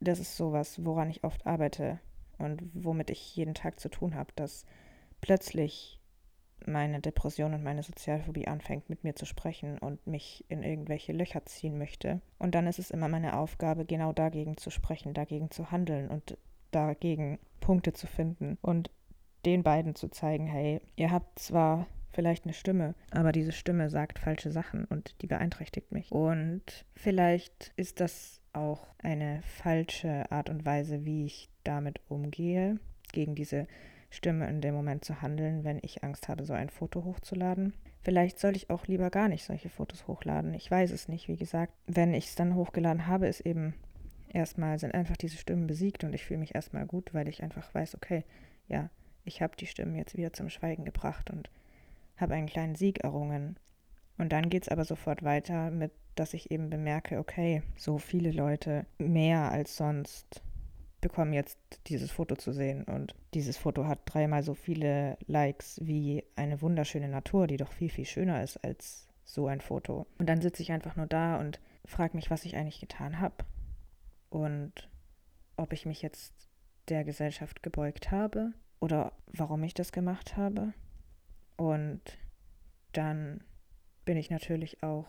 das 0.00 0.18
ist 0.18 0.36
sowas, 0.36 0.84
woran 0.84 1.10
ich 1.10 1.24
oft 1.24 1.46
arbeite 1.46 2.00
und 2.38 2.62
womit 2.74 3.10
ich 3.10 3.36
jeden 3.36 3.54
Tag 3.54 3.80
zu 3.80 3.88
tun 3.88 4.14
habe, 4.14 4.32
dass 4.36 4.64
plötzlich 5.20 6.00
meine 6.66 7.00
Depression 7.00 7.54
und 7.54 7.64
meine 7.64 7.82
Sozialphobie 7.82 8.46
anfängt 8.46 8.88
mit 8.88 9.04
mir 9.04 9.14
zu 9.14 9.26
sprechen 9.26 9.78
und 9.78 10.06
mich 10.06 10.44
in 10.48 10.62
irgendwelche 10.62 11.12
Löcher 11.12 11.44
ziehen 11.44 11.78
möchte. 11.78 12.20
Und 12.38 12.54
dann 12.54 12.66
ist 12.66 12.78
es 12.78 12.90
immer 12.90 13.08
meine 13.08 13.36
Aufgabe, 13.36 13.84
genau 13.84 14.12
dagegen 14.12 14.56
zu 14.56 14.70
sprechen, 14.70 15.14
dagegen 15.14 15.50
zu 15.50 15.70
handeln 15.70 16.08
und 16.08 16.38
dagegen 16.70 17.38
Punkte 17.60 17.92
zu 17.92 18.06
finden 18.06 18.58
und 18.62 18.90
den 19.44 19.62
beiden 19.62 19.94
zu 19.94 20.08
zeigen, 20.08 20.46
hey, 20.46 20.80
ihr 20.96 21.10
habt 21.10 21.38
zwar 21.38 21.86
vielleicht 22.12 22.44
eine 22.44 22.54
Stimme, 22.54 22.94
aber 23.10 23.32
diese 23.32 23.52
Stimme 23.52 23.90
sagt 23.90 24.18
falsche 24.18 24.50
Sachen 24.50 24.84
und 24.84 25.20
die 25.22 25.26
beeinträchtigt 25.26 25.92
mich. 25.92 26.12
Und 26.12 26.62
vielleicht 26.94 27.72
ist 27.76 28.00
das 28.00 28.40
auch 28.52 28.86
eine 28.98 29.40
falsche 29.42 30.30
Art 30.30 30.50
und 30.50 30.64
Weise, 30.64 31.04
wie 31.04 31.24
ich 31.24 31.48
damit 31.64 32.00
umgehe, 32.08 32.78
gegen 33.12 33.34
diese 33.34 33.66
Stimme 34.10 34.48
in 34.48 34.60
dem 34.60 34.74
Moment 34.74 35.04
zu 35.04 35.22
handeln, 35.22 35.64
wenn 35.64 35.78
ich 35.82 36.04
Angst 36.04 36.28
habe, 36.28 36.44
so 36.44 36.52
ein 36.52 36.68
Foto 36.68 37.04
hochzuladen. 37.04 37.72
Vielleicht 38.02 38.38
soll 38.38 38.56
ich 38.56 38.68
auch 38.68 38.86
lieber 38.86 39.10
gar 39.10 39.28
nicht 39.28 39.44
solche 39.44 39.70
Fotos 39.70 40.06
hochladen. 40.06 40.54
Ich 40.54 40.70
weiß 40.70 40.90
es 40.90 41.08
nicht, 41.08 41.28
wie 41.28 41.36
gesagt. 41.36 41.72
Wenn 41.86 42.12
ich 42.12 42.26
es 42.26 42.34
dann 42.34 42.54
hochgeladen 42.54 43.06
habe, 43.06 43.26
ist 43.26 43.40
eben 43.40 43.74
erstmal 44.28 44.78
sind 44.78 44.94
einfach 44.94 45.16
diese 45.16 45.36
Stimmen 45.36 45.66
besiegt 45.66 46.04
und 46.04 46.14
ich 46.14 46.24
fühle 46.24 46.40
mich 46.40 46.54
erstmal 46.54 46.86
gut, 46.86 47.14
weil 47.14 47.28
ich 47.28 47.42
einfach 47.42 47.72
weiß, 47.74 47.94
okay, 47.94 48.24
ja, 48.68 48.90
ich 49.24 49.42
habe 49.42 49.56
die 49.56 49.66
Stimmen 49.66 49.94
jetzt 49.94 50.16
wieder 50.16 50.32
zum 50.32 50.48
Schweigen 50.48 50.84
gebracht 50.84 51.30
und 51.30 51.50
habe 52.16 52.34
einen 52.34 52.46
kleinen 52.46 52.74
Sieg 52.74 53.00
errungen. 53.04 53.56
Und 54.18 54.32
dann 54.32 54.50
geht 54.50 54.64
es 54.64 54.68
aber 54.68 54.84
sofort 54.84 55.22
weiter 55.22 55.70
mit, 55.70 55.92
dass 56.14 56.34
ich 56.34 56.50
eben 56.50 56.70
bemerke, 56.70 57.18
okay, 57.18 57.62
so 57.76 57.98
viele 57.98 58.30
Leute 58.30 58.86
mehr 58.98 59.50
als 59.50 59.76
sonst 59.76 60.42
bekommen 61.00 61.32
jetzt 61.32 61.58
dieses 61.88 62.10
Foto 62.10 62.36
zu 62.36 62.52
sehen. 62.52 62.84
Und 62.84 63.14
dieses 63.34 63.56
Foto 63.56 63.86
hat 63.86 64.00
dreimal 64.04 64.42
so 64.42 64.54
viele 64.54 65.16
Likes 65.26 65.78
wie 65.82 66.24
eine 66.36 66.62
wunderschöne 66.62 67.08
Natur, 67.08 67.46
die 67.46 67.56
doch 67.56 67.72
viel, 67.72 67.90
viel 67.90 68.04
schöner 68.04 68.42
ist 68.42 68.62
als 68.64 69.08
so 69.24 69.46
ein 69.46 69.60
Foto. 69.60 70.06
Und 70.18 70.28
dann 70.28 70.40
sitze 70.40 70.62
ich 70.62 70.72
einfach 70.72 70.96
nur 70.96 71.06
da 71.06 71.38
und 71.40 71.60
frage 71.84 72.16
mich, 72.16 72.30
was 72.30 72.44
ich 72.44 72.56
eigentlich 72.56 72.80
getan 72.80 73.20
habe. 73.20 73.44
Und 74.30 74.88
ob 75.56 75.72
ich 75.72 75.86
mich 75.86 76.02
jetzt 76.02 76.32
der 76.88 77.04
Gesellschaft 77.04 77.62
gebeugt 77.62 78.10
habe 78.10 78.52
oder 78.82 79.12
warum 79.28 79.62
ich 79.62 79.74
das 79.74 79.92
gemacht 79.92 80.36
habe. 80.36 80.74
Und 81.56 82.02
dann 82.92 83.42
bin 84.04 84.16
ich 84.16 84.30
natürlich 84.30 84.82
auch 84.82 85.06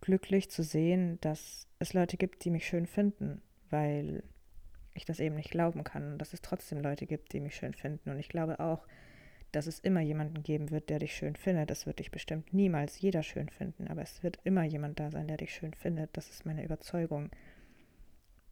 glücklich 0.00 0.50
zu 0.50 0.62
sehen, 0.62 1.20
dass 1.20 1.68
es 1.78 1.92
Leute 1.92 2.16
gibt, 2.16 2.44
die 2.44 2.50
mich 2.50 2.66
schön 2.66 2.86
finden 2.86 3.42
weil 3.70 4.22
ich 4.94 5.04
das 5.04 5.20
eben 5.20 5.36
nicht 5.36 5.50
glauben 5.50 5.84
kann 5.84 6.18
dass 6.18 6.32
es 6.32 6.42
trotzdem 6.42 6.80
Leute 6.80 7.06
gibt, 7.06 7.32
die 7.32 7.40
mich 7.40 7.54
schön 7.54 7.74
finden. 7.74 8.10
Und 8.10 8.18
ich 8.18 8.28
glaube 8.28 8.60
auch, 8.60 8.86
dass 9.52 9.66
es 9.66 9.78
immer 9.78 10.00
jemanden 10.00 10.42
geben 10.42 10.70
wird, 10.70 10.90
der 10.90 10.98
dich 10.98 11.14
schön 11.14 11.36
findet. 11.36 11.70
Das 11.70 11.86
wird 11.86 12.00
dich 12.00 12.10
bestimmt 12.10 12.52
niemals 12.52 13.00
jeder 13.00 13.22
schön 13.22 13.48
finden, 13.48 13.88
aber 13.88 14.02
es 14.02 14.22
wird 14.22 14.38
immer 14.44 14.64
jemand 14.64 15.00
da 15.00 15.10
sein, 15.10 15.28
der 15.28 15.38
dich 15.38 15.54
schön 15.54 15.72
findet. 15.74 16.16
Das 16.16 16.28
ist 16.28 16.44
meine 16.44 16.64
Überzeugung. 16.64 17.30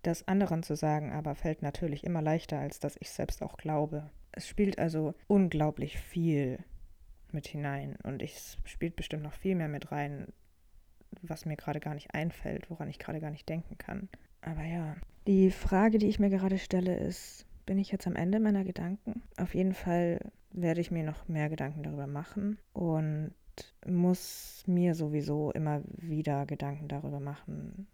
Das 0.06 0.28
anderen 0.28 0.62
zu 0.62 0.76
sagen 0.76 1.10
aber 1.12 1.34
fällt 1.34 1.62
natürlich 1.62 2.04
immer 2.04 2.22
leichter, 2.22 2.60
als 2.60 2.78
dass 2.78 2.96
ich 3.00 3.10
selbst 3.10 3.42
auch 3.42 3.56
glaube. 3.56 4.08
Es 4.30 4.46
spielt 4.46 4.78
also 4.78 5.14
unglaublich 5.26 5.98
viel 5.98 6.60
mit 7.32 7.48
hinein 7.48 7.96
und 8.04 8.22
es 8.22 8.56
spielt 8.64 8.94
bestimmt 8.94 9.24
noch 9.24 9.32
viel 9.32 9.56
mehr 9.56 9.66
mit 9.66 9.90
rein, 9.90 10.28
was 11.22 11.44
mir 11.44 11.56
gerade 11.56 11.80
gar 11.80 11.94
nicht 11.94 12.14
einfällt, 12.14 12.70
woran 12.70 12.88
ich 12.88 13.00
gerade 13.00 13.18
gar 13.18 13.32
nicht 13.32 13.48
denken 13.48 13.78
kann. 13.78 14.08
Aber 14.42 14.62
ja, 14.62 14.94
die 15.26 15.50
Frage, 15.50 15.98
die 15.98 16.06
ich 16.06 16.20
mir 16.20 16.30
gerade 16.30 16.58
stelle, 16.58 16.96
ist, 16.96 17.44
bin 17.64 17.76
ich 17.76 17.90
jetzt 17.90 18.06
am 18.06 18.14
Ende 18.14 18.38
meiner 18.38 18.62
Gedanken? 18.62 19.22
Auf 19.38 19.56
jeden 19.56 19.74
Fall 19.74 20.20
werde 20.52 20.80
ich 20.80 20.92
mir 20.92 21.02
noch 21.02 21.26
mehr 21.26 21.48
Gedanken 21.48 21.82
darüber 21.82 22.06
machen 22.06 22.58
und 22.72 23.34
muss 23.84 24.62
mir 24.68 24.94
sowieso 24.94 25.50
immer 25.50 25.82
wieder 25.96 26.46
Gedanken 26.46 26.86
darüber 26.86 27.18
machen, 27.18 27.88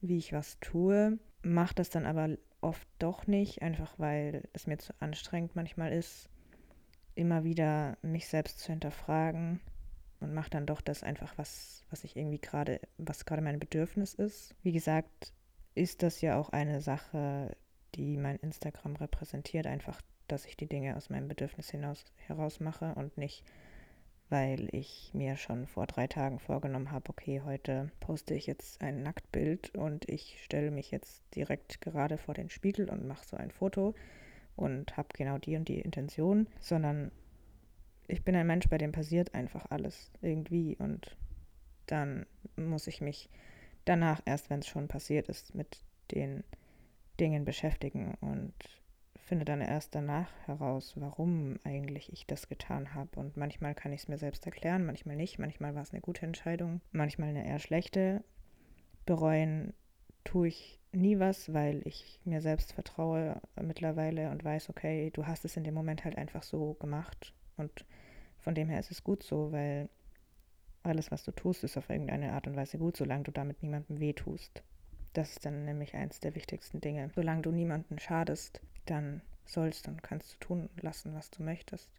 wie 0.00 0.18
ich 0.18 0.32
was 0.32 0.58
tue. 0.60 1.18
Mache 1.42 1.74
das 1.74 1.90
dann 1.90 2.06
aber 2.06 2.36
oft 2.60 2.88
doch 2.98 3.26
nicht, 3.26 3.62
einfach 3.62 3.98
weil 3.98 4.48
es 4.52 4.66
mir 4.66 4.78
zu 4.78 4.92
anstrengend 5.00 5.54
manchmal 5.54 5.92
ist, 5.92 6.28
immer 7.14 7.44
wieder 7.44 7.96
mich 8.02 8.28
selbst 8.28 8.60
zu 8.60 8.72
hinterfragen 8.72 9.60
und 10.20 10.34
mache 10.34 10.50
dann 10.50 10.66
doch 10.66 10.80
das 10.80 11.02
einfach, 11.02 11.36
was, 11.38 11.84
was 11.90 12.04
ich 12.04 12.16
irgendwie 12.16 12.40
gerade, 12.40 12.80
was 12.98 13.24
gerade 13.24 13.42
mein 13.42 13.58
Bedürfnis 13.58 14.14
ist. 14.14 14.54
Wie 14.62 14.72
gesagt, 14.72 15.32
ist 15.74 16.02
das 16.02 16.20
ja 16.20 16.38
auch 16.38 16.50
eine 16.50 16.80
Sache, 16.80 17.56
die 17.94 18.16
mein 18.16 18.36
Instagram 18.36 18.96
repräsentiert, 18.96 19.66
einfach, 19.66 20.00
dass 20.26 20.46
ich 20.46 20.56
die 20.56 20.66
Dinge 20.66 20.96
aus 20.96 21.10
meinem 21.10 21.28
Bedürfnis 21.28 21.70
hinaus, 21.70 22.04
heraus 22.26 22.60
mache 22.60 22.94
und 22.94 23.16
nicht, 23.18 23.44
weil 24.28 24.68
ich 24.72 25.10
mir 25.14 25.36
schon 25.36 25.66
vor 25.66 25.86
drei 25.86 26.06
Tagen 26.06 26.38
vorgenommen 26.38 26.90
habe, 26.90 27.10
okay, 27.10 27.42
heute 27.44 27.90
poste 28.00 28.34
ich 28.34 28.46
jetzt 28.46 28.82
ein 28.82 29.02
Nacktbild 29.02 29.74
und 29.76 30.08
ich 30.08 30.42
stelle 30.42 30.70
mich 30.70 30.90
jetzt 30.90 31.22
direkt 31.34 31.80
gerade 31.80 32.18
vor 32.18 32.34
den 32.34 32.50
Spiegel 32.50 32.90
und 32.90 33.06
mache 33.06 33.26
so 33.26 33.36
ein 33.36 33.50
Foto 33.50 33.94
und 34.56 34.96
habe 34.96 35.08
genau 35.14 35.38
die 35.38 35.56
und 35.56 35.68
die 35.68 35.80
Intention, 35.80 36.48
sondern 36.60 37.12
ich 38.08 38.24
bin 38.24 38.34
ein 38.34 38.46
Mensch, 38.46 38.68
bei 38.68 38.78
dem 38.78 38.92
passiert 38.92 39.34
einfach 39.34 39.66
alles 39.70 40.10
irgendwie 40.22 40.76
und 40.76 41.16
dann 41.86 42.26
muss 42.56 42.86
ich 42.86 43.00
mich 43.00 43.28
danach 43.84 44.20
erst, 44.24 44.50
wenn 44.50 44.60
es 44.60 44.66
schon 44.66 44.88
passiert 44.88 45.28
ist, 45.28 45.54
mit 45.54 45.80
den 46.10 46.42
Dingen 47.20 47.44
beschäftigen 47.44 48.14
und 48.20 48.54
finde 49.26 49.44
dann 49.44 49.60
erst 49.60 49.94
danach 49.94 50.30
heraus, 50.46 50.94
warum 50.96 51.58
eigentlich 51.64 52.12
ich 52.12 52.26
das 52.26 52.48
getan 52.48 52.94
habe. 52.94 53.18
Und 53.18 53.36
manchmal 53.36 53.74
kann 53.74 53.92
ich 53.92 54.02
es 54.02 54.08
mir 54.08 54.18
selbst 54.18 54.46
erklären, 54.46 54.86
manchmal 54.86 55.16
nicht. 55.16 55.40
Manchmal 55.40 55.74
war 55.74 55.82
es 55.82 55.90
eine 55.90 56.00
gute 56.00 56.24
Entscheidung, 56.24 56.80
manchmal 56.92 57.30
eine 57.30 57.44
eher 57.44 57.58
schlechte. 57.58 58.22
Bereuen 59.04 59.74
tue 60.22 60.48
ich 60.48 60.80
nie 60.92 61.18
was, 61.18 61.52
weil 61.52 61.82
ich 61.84 62.20
mir 62.24 62.40
selbst 62.40 62.72
vertraue 62.72 63.40
mittlerweile 63.60 64.30
und 64.30 64.44
weiß, 64.44 64.70
okay, 64.70 65.10
du 65.10 65.26
hast 65.26 65.44
es 65.44 65.56
in 65.56 65.64
dem 65.64 65.74
Moment 65.74 66.04
halt 66.04 66.16
einfach 66.16 66.44
so 66.44 66.74
gemacht. 66.74 67.34
Und 67.56 67.84
von 68.38 68.54
dem 68.54 68.68
her 68.68 68.78
ist 68.78 68.92
es 68.92 69.02
gut 69.02 69.24
so, 69.24 69.50
weil 69.50 69.88
alles, 70.84 71.10
was 71.10 71.24
du 71.24 71.32
tust, 71.32 71.64
ist 71.64 71.76
auf 71.76 71.90
irgendeine 71.90 72.32
Art 72.32 72.46
und 72.46 72.54
Weise 72.54 72.78
gut, 72.78 72.96
solange 72.96 73.24
du 73.24 73.32
damit 73.32 73.60
niemandem 73.60 73.98
wehtust. 73.98 74.62
Das 75.16 75.30
ist 75.30 75.46
dann 75.46 75.64
nämlich 75.64 75.94
eins 75.94 76.20
der 76.20 76.34
wichtigsten 76.34 76.82
Dinge. 76.82 77.08
Solange 77.14 77.40
du 77.40 77.50
niemandem 77.50 77.98
schadest, 77.98 78.60
dann 78.84 79.22
sollst 79.46 79.88
und 79.88 80.02
kannst 80.02 80.34
du 80.34 80.38
tun 80.40 80.68
lassen, 80.82 81.14
was 81.14 81.30
du 81.30 81.42
möchtest. 81.42 81.90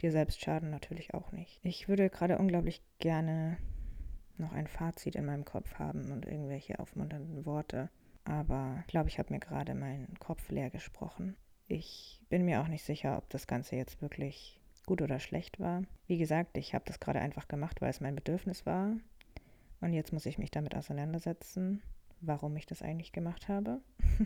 Dir 0.00 0.10
selbst 0.10 0.40
schaden 0.40 0.70
natürlich 0.70 1.12
auch 1.12 1.32
nicht. 1.32 1.60
Ich 1.64 1.86
würde 1.86 2.08
gerade 2.08 2.38
unglaublich 2.38 2.80
gerne 2.98 3.58
noch 4.38 4.52
ein 4.52 4.68
Fazit 4.68 5.16
in 5.16 5.26
meinem 5.26 5.44
Kopf 5.44 5.74
haben 5.74 6.10
und 6.10 6.24
irgendwelche 6.24 6.78
aufmunternden 6.78 7.44
Worte. 7.44 7.90
Aber 8.24 8.78
ich 8.80 8.86
glaube, 8.86 9.10
ich 9.10 9.18
habe 9.18 9.34
mir 9.34 9.40
gerade 9.40 9.74
meinen 9.74 10.18
Kopf 10.18 10.48
leer 10.48 10.70
gesprochen. 10.70 11.36
Ich 11.68 12.22
bin 12.30 12.46
mir 12.46 12.62
auch 12.62 12.68
nicht 12.68 12.84
sicher, 12.84 13.18
ob 13.18 13.28
das 13.28 13.46
Ganze 13.46 13.76
jetzt 13.76 14.00
wirklich 14.00 14.58
gut 14.86 15.02
oder 15.02 15.20
schlecht 15.20 15.60
war. 15.60 15.82
Wie 16.06 16.16
gesagt, 16.16 16.56
ich 16.56 16.72
habe 16.72 16.86
das 16.86 17.00
gerade 17.00 17.20
einfach 17.20 17.48
gemacht, 17.48 17.82
weil 17.82 17.90
es 17.90 18.00
mein 18.00 18.14
Bedürfnis 18.16 18.64
war. 18.64 18.96
Und 19.82 19.92
jetzt 19.92 20.14
muss 20.14 20.24
ich 20.24 20.38
mich 20.38 20.50
damit 20.50 20.74
auseinandersetzen, 20.74 21.82
warum 22.20 22.56
ich 22.56 22.66
das 22.66 22.82
eigentlich 22.82 23.12
gemacht 23.12 23.48
habe. 23.48 23.80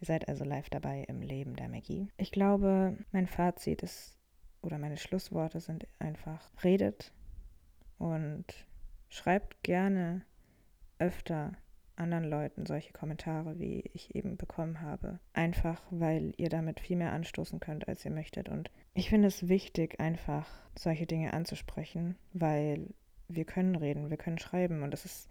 Ihr 0.00 0.06
seid 0.06 0.28
also 0.28 0.44
live 0.44 0.68
dabei 0.70 1.04
im 1.08 1.22
Leben 1.22 1.54
der 1.54 1.68
Magie. 1.68 2.08
Ich 2.16 2.32
glaube, 2.32 2.96
mein 3.12 3.26
Fazit 3.26 3.82
ist, 3.82 4.18
oder 4.60 4.78
meine 4.78 4.96
Schlussworte 4.96 5.60
sind 5.60 5.86
einfach, 5.98 6.50
redet 6.64 7.12
und 7.98 8.44
schreibt 9.08 9.62
gerne 9.62 10.24
öfter 10.98 11.52
anderen 11.96 12.24
Leuten 12.24 12.66
solche 12.66 12.92
Kommentare, 12.92 13.58
wie 13.58 13.84
ich 13.92 14.14
eben 14.14 14.36
bekommen 14.36 14.80
habe. 14.80 15.20
Einfach, 15.32 15.82
weil 15.90 16.32
ihr 16.36 16.48
damit 16.48 16.80
viel 16.80 16.96
mehr 16.96 17.12
anstoßen 17.12 17.60
könnt, 17.60 17.88
als 17.88 18.04
ihr 18.04 18.10
möchtet. 18.10 18.48
Und 18.48 18.70
ich 18.94 19.08
finde 19.08 19.28
es 19.28 19.48
wichtig, 19.48 20.00
einfach 20.00 20.48
solche 20.76 21.06
Dinge 21.06 21.32
anzusprechen, 21.32 22.16
weil 22.32 22.88
wir 23.28 23.44
können 23.44 23.76
reden, 23.76 24.10
wir 24.10 24.16
können 24.16 24.38
schreiben. 24.38 24.82
Und 24.82 24.90
das 24.90 25.04
ist 25.04 25.28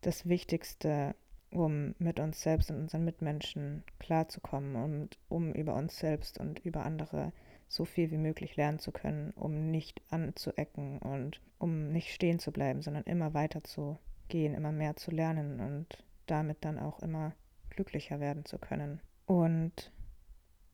das 0.00 0.28
Wichtigste, 0.28 1.14
um 1.52 1.94
mit 1.98 2.18
uns 2.18 2.42
selbst 2.42 2.70
und 2.70 2.78
unseren 2.78 3.04
Mitmenschen 3.04 3.84
klarzukommen 3.98 4.76
und 4.76 5.18
um 5.28 5.52
über 5.52 5.74
uns 5.74 5.98
selbst 5.98 6.38
und 6.38 6.58
über 6.64 6.84
andere 6.84 7.32
so 7.68 7.84
viel 7.84 8.10
wie 8.10 8.18
möglich 8.18 8.56
lernen 8.56 8.78
zu 8.78 8.92
können, 8.92 9.30
um 9.30 9.70
nicht 9.70 10.02
anzuecken 10.10 10.98
und 10.98 11.40
um 11.58 11.90
nicht 11.90 12.12
stehen 12.12 12.38
zu 12.38 12.52
bleiben, 12.52 12.82
sondern 12.82 13.04
immer 13.04 13.32
weiter 13.34 13.64
zu 13.64 13.98
gehen, 14.28 14.54
immer 14.54 14.72
mehr 14.72 14.96
zu 14.96 15.10
lernen 15.10 15.60
und 15.60 16.04
damit 16.26 16.58
dann 16.64 16.78
auch 16.78 16.98
immer 17.00 17.32
glücklicher 17.70 18.20
werden 18.20 18.44
zu 18.44 18.58
können. 18.58 19.00
Und 19.26 19.90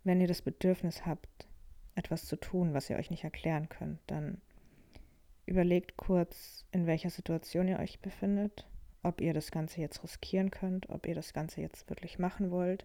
wenn 0.05 0.21
ihr 0.21 0.27
das 0.27 0.43
Bedürfnis 0.43 1.07
habt, 1.07 1.49
etwas 1.95 2.25
zu 2.27 2.37
tun, 2.37 2.75
was 2.75 2.91
ihr 2.91 2.97
euch 2.97 3.11
nicht 3.11 3.25
erklären 3.25 3.69
könnt, 3.69 4.01
dann 4.07 4.41
überlegt 5.47 5.97
kurz, 5.97 6.65
in 6.71 6.87
welcher 6.87 7.11
Situation 7.11 7.69
ihr 7.69 7.79
euch 7.79 8.01
befindet, 8.01 8.67
ob 9.03 9.21
ihr 9.21 9.35
das 9.35 9.51
Ganze 9.51 9.81
jetzt 9.81 10.03
riskieren 10.03 10.51
könnt, 10.51 10.89
ob 10.91 11.07
ihr 11.07 11.15
das 11.15 11.33
Ganze 11.33 11.61
jetzt 11.61 11.89
wirklich 11.89 12.19
machen 12.19 12.51
wollt 12.51 12.85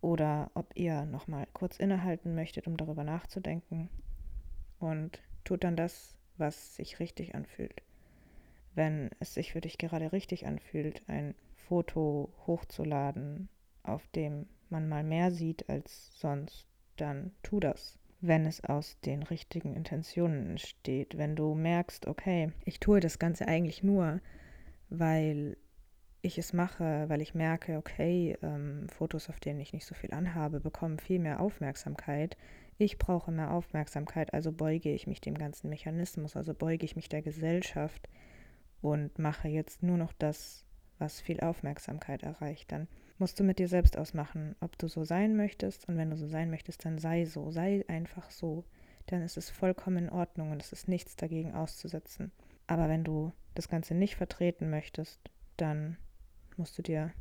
oder 0.00 0.50
ob 0.54 0.66
ihr 0.74 1.06
nochmal 1.06 1.46
kurz 1.52 1.78
innehalten 1.78 2.34
möchtet, 2.34 2.66
um 2.66 2.76
darüber 2.76 3.04
nachzudenken 3.04 3.88
und 4.78 5.20
tut 5.44 5.64
dann 5.64 5.76
das, 5.76 6.14
was 6.36 6.76
sich 6.76 7.00
richtig 7.00 7.34
anfühlt. 7.34 7.82
Wenn 8.74 9.10
es 9.20 9.34
sich 9.34 9.52
für 9.52 9.60
dich 9.60 9.78
gerade 9.78 10.12
richtig 10.12 10.46
anfühlt, 10.46 11.02
ein 11.06 11.34
Foto 11.54 12.32
hochzuladen, 12.46 13.48
auf 13.82 14.06
dem 14.08 14.46
man 14.68 14.88
mal 14.88 15.04
mehr 15.04 15.30
sieht 15.30 15.68
als 15.68 16.18
sonst, 16.18 16.66
dann 16.96 17.32
tu 17.42 17.60
das. 17.60 17.98
Wenn 18.20 18.46
es 18.46 18.64
aus 18.64 18.98
den 19.00 19.22
richtigen 19.22 19.74
Intentionen 19.74 20.50
entsteht, 20.50 21.18
wenn 21.18 21.36
du 21.36 21.54
merkst, 21.54 22.06
okay, 22.06 22.52
ich 22.64 22.80
tue 22.80 23.00
das 23.00 23.18
Ganze 23.18 23.46
eigentlich 23.46 23.82
nur, 23.82 24.20
weil 24.90 25.56
ich 26.22 26.38
es 26.38 26.52
mache, 26.52 27.04
weil 27.08 27.20
ich 27.20 27.34
merke, 27.34 27.76
okay, 27.76 28.36
ähm, 28.42 28.88
Fotos, 28.88 29.28
auf 29.28 29.40
denen 29.40 29.60
ich 29.60 29.72
nicht 29.72 29.84
so 29.84 29.94
viel 29.94 30.12
anhabe, 30.12 30.60
bekommen 30.60 30.98
viel 30.98 31.18
mehr 31.18 31.40
Aufmerksamkeit. 31.40 32.36
Ich 32.78 32.98
brauche 32.98 33.30
mehr 33.30 33.52
Aufmerksamkeit, 33.52 34.32
also 34.32 34.50
beuge 34.50 34.90
ich 34.90 35.06
mich 35.06 35.20
dem 35.20 35.36
ganzen 35.36 35.68
Mechanismus, 35.68 36.36
also 36.36 36.54
beuge 36.54 36.84
ich 36.84 36.96
mich 36.96 37.08
der 37.08 37.22
Gesellschaft 37.22 38.08
und 38.80 39.18
mache 39.18 39.48
jetzt 39.48 39.82
nur 39.82 39.96
noch 39.96 40.12
das, 40.12 40.64
was 40.98 41.20
viel 41.20 41.40
Aufmerksamkeit 41.40 42.22
erreicht. 42.22 42.72
Dann 42.72 42.88
musst 43.18 43.38
du 43.38 43.44
mit 43.44 43.58
dir 43.58 43.68
selbst 43.68 43.96
ausmachen, 43.96 44.56
ob 44.60 44.78
du 44.78 44.88
so 44.88 45.04
sein 45.04 45.36
möchtest. 45.36 45.88
Und 45.88 45.96
wenn 45.96 46.10
du 46.10 46.16
so 46.16 46.26
sein 46.26 46.50
möchtest, 46.50 46.84
dann 46.84 46.98
sei 46.98 47.24
so, 47.24 47.50
sei 47.50 47.84
einfach 47.88 48.30
so. 48.30 48.64
Dann 49.06 49.22
ist 49.22 49.36
es 49.36 49.50
vollkommen 49.50 50.04
in 50.04 50.10
Ordnung 50.10 50.50
und 50.50 50.62
es 50.62 50.72
ist 50.72 50.88
nichts 50.88 51.16
dagegen 51.16 51.52
auszusetzen. 51.52 52.32
Aber 52.66 52.88
wenn 52.88 53.04
du 53.04 53.32
das 53.54 53.68
Ganze 53.68 53.94
nicht 53.94 54.16
vertreten 54.16 54.70
möchtest, 54.70 55.20
dann 55.56 55.96
musst 56.56 56.76
du 56.78 56.82
dir 56.82 57.12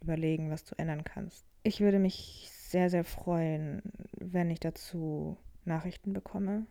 überlegen, 0.00 0.50
was 0.50 0.64
du 0.64 0.74
ändern 0.78 1.04
kannst. 1.04 1.44
Ich 1.62 1.80
würde 1.80 1.98
mich 1.98 2.48
sehr, 2.50 2.90
sehr 2.90 3.04
freuen, 3.04 3.82
wenn 4.12 4.50
ich 4.50 4.60
dazu 4.60 5.36
Nachrichten 5.64 6.12
bekomme. 6.12 6.66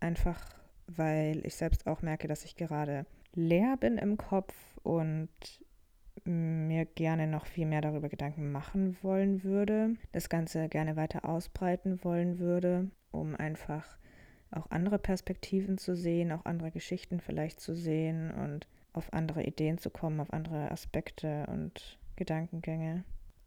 Einfach 0.00 0.60
weil 0.96 1.44
ich 1.46 1.54
selbst 1.54 1.86
auch 1.86 2.02
merke, 2.02 2.28
dass 2.28 2.44
ich 2.44 2.56
gerade 2.56 3.06
leer 3.34 3.76
bin 3.76 3.98
im 3.98 4.16
Kopf 4.16 4.54
und 4.82 5.28
mir 6.24 6.84
gerne 6.84 7.26
noch 7.26 7.46
viel 7.46 7.66
mehr 7.66 7.80
darüber 7.80 8.08
Gedanken 8.08 8.52
machen 8.52 8.96
wollen 9.02 9.42
würde, 9.42 9.94
das 10.12 10.28
Ganze 10.28 10.68
gerne 10.68 10.96
weiter 10.96 11.24
ausbreiten 11.24 12.04
wollen 12.04 12.38
würde, 12.38 12.90
um 13.10 13.34
einfach 13.34 13.98
auch 14.50 14.70
andere 14.70 14.98
Perspektiven 14.98 15.78
zu 15.78 15.94
sehen, 15.94 16.32
auch 16.32 16.44
andere 16.44 16.70
Geschichten 16.70 17.20
vielleicht 17.20 17.60
zu 17.60 17.74
sehen 17.74 18.32
und 18.32 18.66
auf 18.92 19.12
andere 19.12 19.44
Ideen 19.44 19.78
zu 19.78 19.90
kommen, 19.90 20.20
auf 20.20 20.32
andere 20.32 20.70
Aspekte 20.70 21.46
und 21.46 21.98
Gedankengänge. 22.16 23.04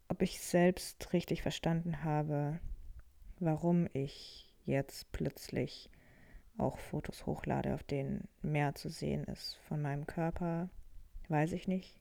Ob 0.08 0.22
ich 0.22 0.40
selbst 0.40 1.12
richtig 1.12 1.42
verstanden 1.42 2.04
habe, 2.04 2.58
warum 3.38 3.88
ich 3.92 4.50
jetzt 4.64 5.12
plötzlich 5.12 5.90
auch 6.56 6.78
Fotos 6.78 7.26
hochlade, 7.26 7.74
auf 7.74 7.82
denen 7.82 8.28
mehr 8.42 8.74
zu 8.74 8.88
sehen 8.88 9.24
ist 9.24 9.56
von 9.68 9.82
meinem 9.82 10.06
Körper, 10.06 10.70
weiß 11.28 11.52
ich 11.52 11.68
nicht. 11.68 12.00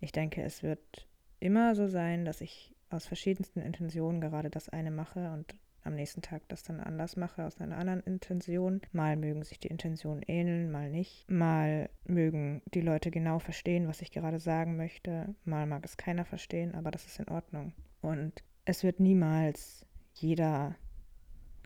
Ich 0.00 0.12
denke, 0.12 0.42
es 0.42 0.62
wird 0.62 1.06
immer 1.40 1.74
so 1.74 1.88
sein, 1.88 2.24
dass 2.24 2.40
ich 2.40 2.74
aus 2.88 3.06
verschiedensten 3.06 3.60
Intentionen 3.60 4.20
gerade 4.20 4.50
das 4.50 4.68
eine 4.68 4.90
mache 4.90 5.32
und 5.32 5.54
am 5.84 5.94
nächsten 5.94 6.22
Tag 6.22 6.42
das 6.48 6.62
dann 6.62 6.80
anders 6.80 7.16
mache, 7.16 7.44
aus 7.44 7.60
einer 7.60 7.76
anderen 7.76 8.00
Intention. 8.00 8.80
Mal 8.92 9.16
mögen 9.16 9.42
sich 9.44 9.58
die 9.58 9.68
Intentionen 9.68 10.22
ähneln, 10.26 10.70
mal 10.70 10.90
nicht. 10.90 11.30
Mal 11.30 11.90
mögen 12.04 12.62
die 12.74 12.80
Leute 12.80 13.10
genau 13.10 13.38
verstehen, 13.38 13.88
was 13.88 14.02
ich 14.02 14.10
gerade 14.12 14.38
sagen 14.38 14.76
möchte. 14.76 15.34
Mal 15.44 15.66
mag 15.66 15.84
es 15.84 15.96
keiner 15.96 16.24
verstehen, 16.24 16.74
aber 16.74 16.90
das 16.90 17.06
ist 17.06 17.18
in 17.18 17.28
Ordnung. 17.28 17.72
Und 18.00 18.42
es 18.64 18.84
wird 18.84 19.00
niemals 19.00 19.86
jeder 20.14 20.76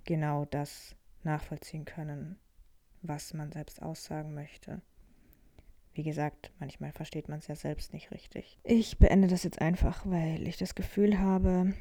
genau 0.05 0.45
das 0.45 0.97
nachvollziehen 1.23 1.85
können, 1.85 2.37
was 3.03 3.35
man 3.35 3.53
selbst 3.53 3.83
aussagen 3.83 4.35
möchte. 4.35 4.83
Wie 5.95 6.03
gesagt, 6.03 6.53
manchmal 6.59 6.93
versteht 6.93 7.29
man 7.29 7.39
es 7.39 7.47
ja 7.47 7.55
selbst 7.55 7.93
nicht 7.93 8.11
richtig. 8.11 8.59
Ich 8.65 8.99
beende 8.99 9.29
das 9.29 9.45
jetzt 9.45 9.61
einfach, 9.61 10.05
weil 10.07 10.47
ich 10.49 10.57
das 10.57 10.75
Gefühl 10.75 11.21
habe, 11.21 11.73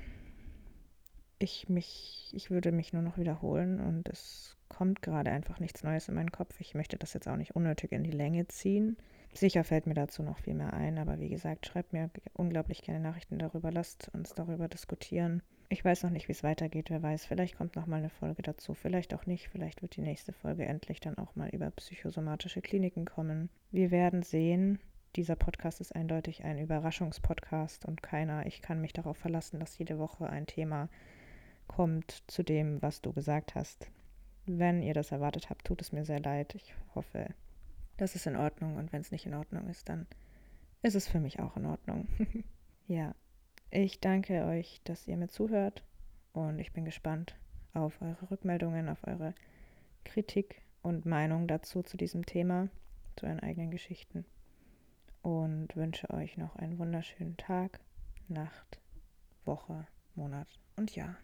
ich 1.43 1.69
mich, 1.69 2.32
ich 2.34 2.49
würde 2.49 2.71
mich 2.71 2.93
nur 2.93 3.01
noch 3.01 3.17
wiederholen 3.17 3.79
und 3.79 4.10
es 4.10 4.58
kommt 4.69 5.01
gerade 5.01 5.32
einfach 5.32 5.60
nichts 5.60 5.84
Neues 5.84 6.08
in 6.08 6.15
meinen 6.15 6.32
Kopf. 6.32 6.60
Ich 6.60 6.73
möchte 6.73 6.97
das 6.97 7.13
jetzt 7.13 7.27
auch 7.27 7.36
nicht 7.36 7.56
unnötig 7.56 7.91
in 7.91 8.03
die 8.03 8.12
Länge 8.12 8.47
ziehen. 8.47 8.97
Sicher 9.34 9.63
fällt 9.63 9.88
mir 9.88 9.93
dazu 9.93 10.23
noch 10.23 10.39
viel 10.39 10.53
mehr 10.53 10.73
ein, 10.73 10.97
aber 10.97 11.19
wie 11.19 11.29
gesagt, 11.29 11.65
schreibt 11.65 11.93
mir 11.93 12.10
unglaublich 12.34 12.82
gerne 12.82 12.99
Nachrichten 12.99 13.39
darüber, 13.39 13.71
lasst 13.71 14.10
uns 14.13 14.34
darüber 14.34 14.67
diskutieren. 14.67 15.41
Ich 15.69 15.84
weiß 15.84 16.03
noch 16.03 16.12
nicht, 16.12 16.27
wie 16.27 16.34
es 16.34 16.43
weitergeht, 16.43 16.91
wer 16.91 17.01
weiß. 17.01 17.25
Vielleicht 17.25 17.58
kommt 17.58 17.75
noch 17.75 17.88
mal 17.88 17.97
eine 17.97 18.10
Folge 18.10 18.43
dazu, 18.43 18.75
vielleicht 18.75 19.13
auch 19.13 19.25
nicht. 19.25 19.49
Vielleicht 19.49 19.82
wird 19.82 19.95
die 19.95 20.01
nächste 20.01 20.32
Folge 20.32 20.65
endlich 20.65 20.99
dann 20.99 21.17
auch 21.17 21.36
mal 21.36 21.49
über 21.49 21.71
psychosomatische 21.71 22.62
Kliniken 22.62 23.06
kommen. 23.06 23.49
Wir 23.71 23.89
werden 23.89 24.21
sehen. 24.21 24.79
Dieser 25.15 25.36
Podcast 25.36 25.82
ist 25.82 25.95
eindeutig 25.95 26.43
ein 26.43 26.60
Überraschungspodcast 26.60 27.86
und 27.86 28.03
keiner, 28.03 28.45
ich 28.45 28.62
kann 28.62 28.82
mich 28.82 28.93
darauf 28.93 29.17
verlassen, 29.17 29.60
dass 29.60 29.77
jede 29.77 29.99
Woche 29.99 30.27
ein 30.27 30.47
Thema 30.47 30.89
kommt 31.67 32.23
zu 32.28 32.43
dem, 32.43 32.82
was 32.82 33.02
du 33.02 33.13
gesagt 33.13 33.56
hast. 33.56 33.89
Wenn 34.45 34.82
ihr 34.82 34.93
das 34.93 35.12
erwartet 35.12 35.49
habt, 35.49 35.65
tut 35.65 35.82
es 35.82 35.91
mir 35.91 36.06
sehr 36.06 36.19
leid. 36.19 36.56
Ich 36.56 36.76
hoffe, 36.95 37.34
das 37.97 38.15
ist 38.15 38.28
in 38.28 38.36
Ordnung 38.36 38.78
und 38.78 38.91
wenn 38.91 39.02
es 39.02 39.12
nicht 39.12 39.26
in 39.26 39.34
Ordnung 39.34 39.67
ist, 39.69 39.89
dann 39.89 40.08
ist 40.82 40.95
es 40.95 41.08
für 41.08 41.19
mich 41.19 41.39
auch 41.39 41.56
in 41.56 41.65
Ordnung. 41.65 42.08
ja, 42.88 43.15
ich 43.71 43.99
danke 43.99 44.45
euch, 44.45 44.82
dass 44.84 45.08
ihr 45.08 45.17
mir 45.17 45.30
zuhört 45.30 45.84
und 46.34 46.60
ich 46.60 46.73
bin 46.73 46.86
gespannt 46.86 47.36
auf 47.73 48.02
eure 48.02 48.30
Rückmeldungen, 48.30 48.89
auf 48.89 49.06
eure 49.08 49.34
Kritik 50.04 50.62
und 50.82 51.06
Meinung 51.06 51.47
dazu 51.47 51.82
zu 51.82 51.97
diesem 51.97 52.26
Thema, 52.26 52.67
zu 53.15 53.26
euren 53.26 53.39
eigenen 53.39 53.71
Geschichten 53.71 54.26
und 55.21 55.76
wünsche 55.76 56.10
euch 56.12 56.38
noch 56.38 56.56
einen 56.58 56.78
wunderschönen 56.78 57.38
Tag, 57.38 57.80
Nacht, 58.28 58.80
Woche, 59.45 59.88
Monat 60.15 60.47
und 60.76 60.95
Jahr. 60.95 61.15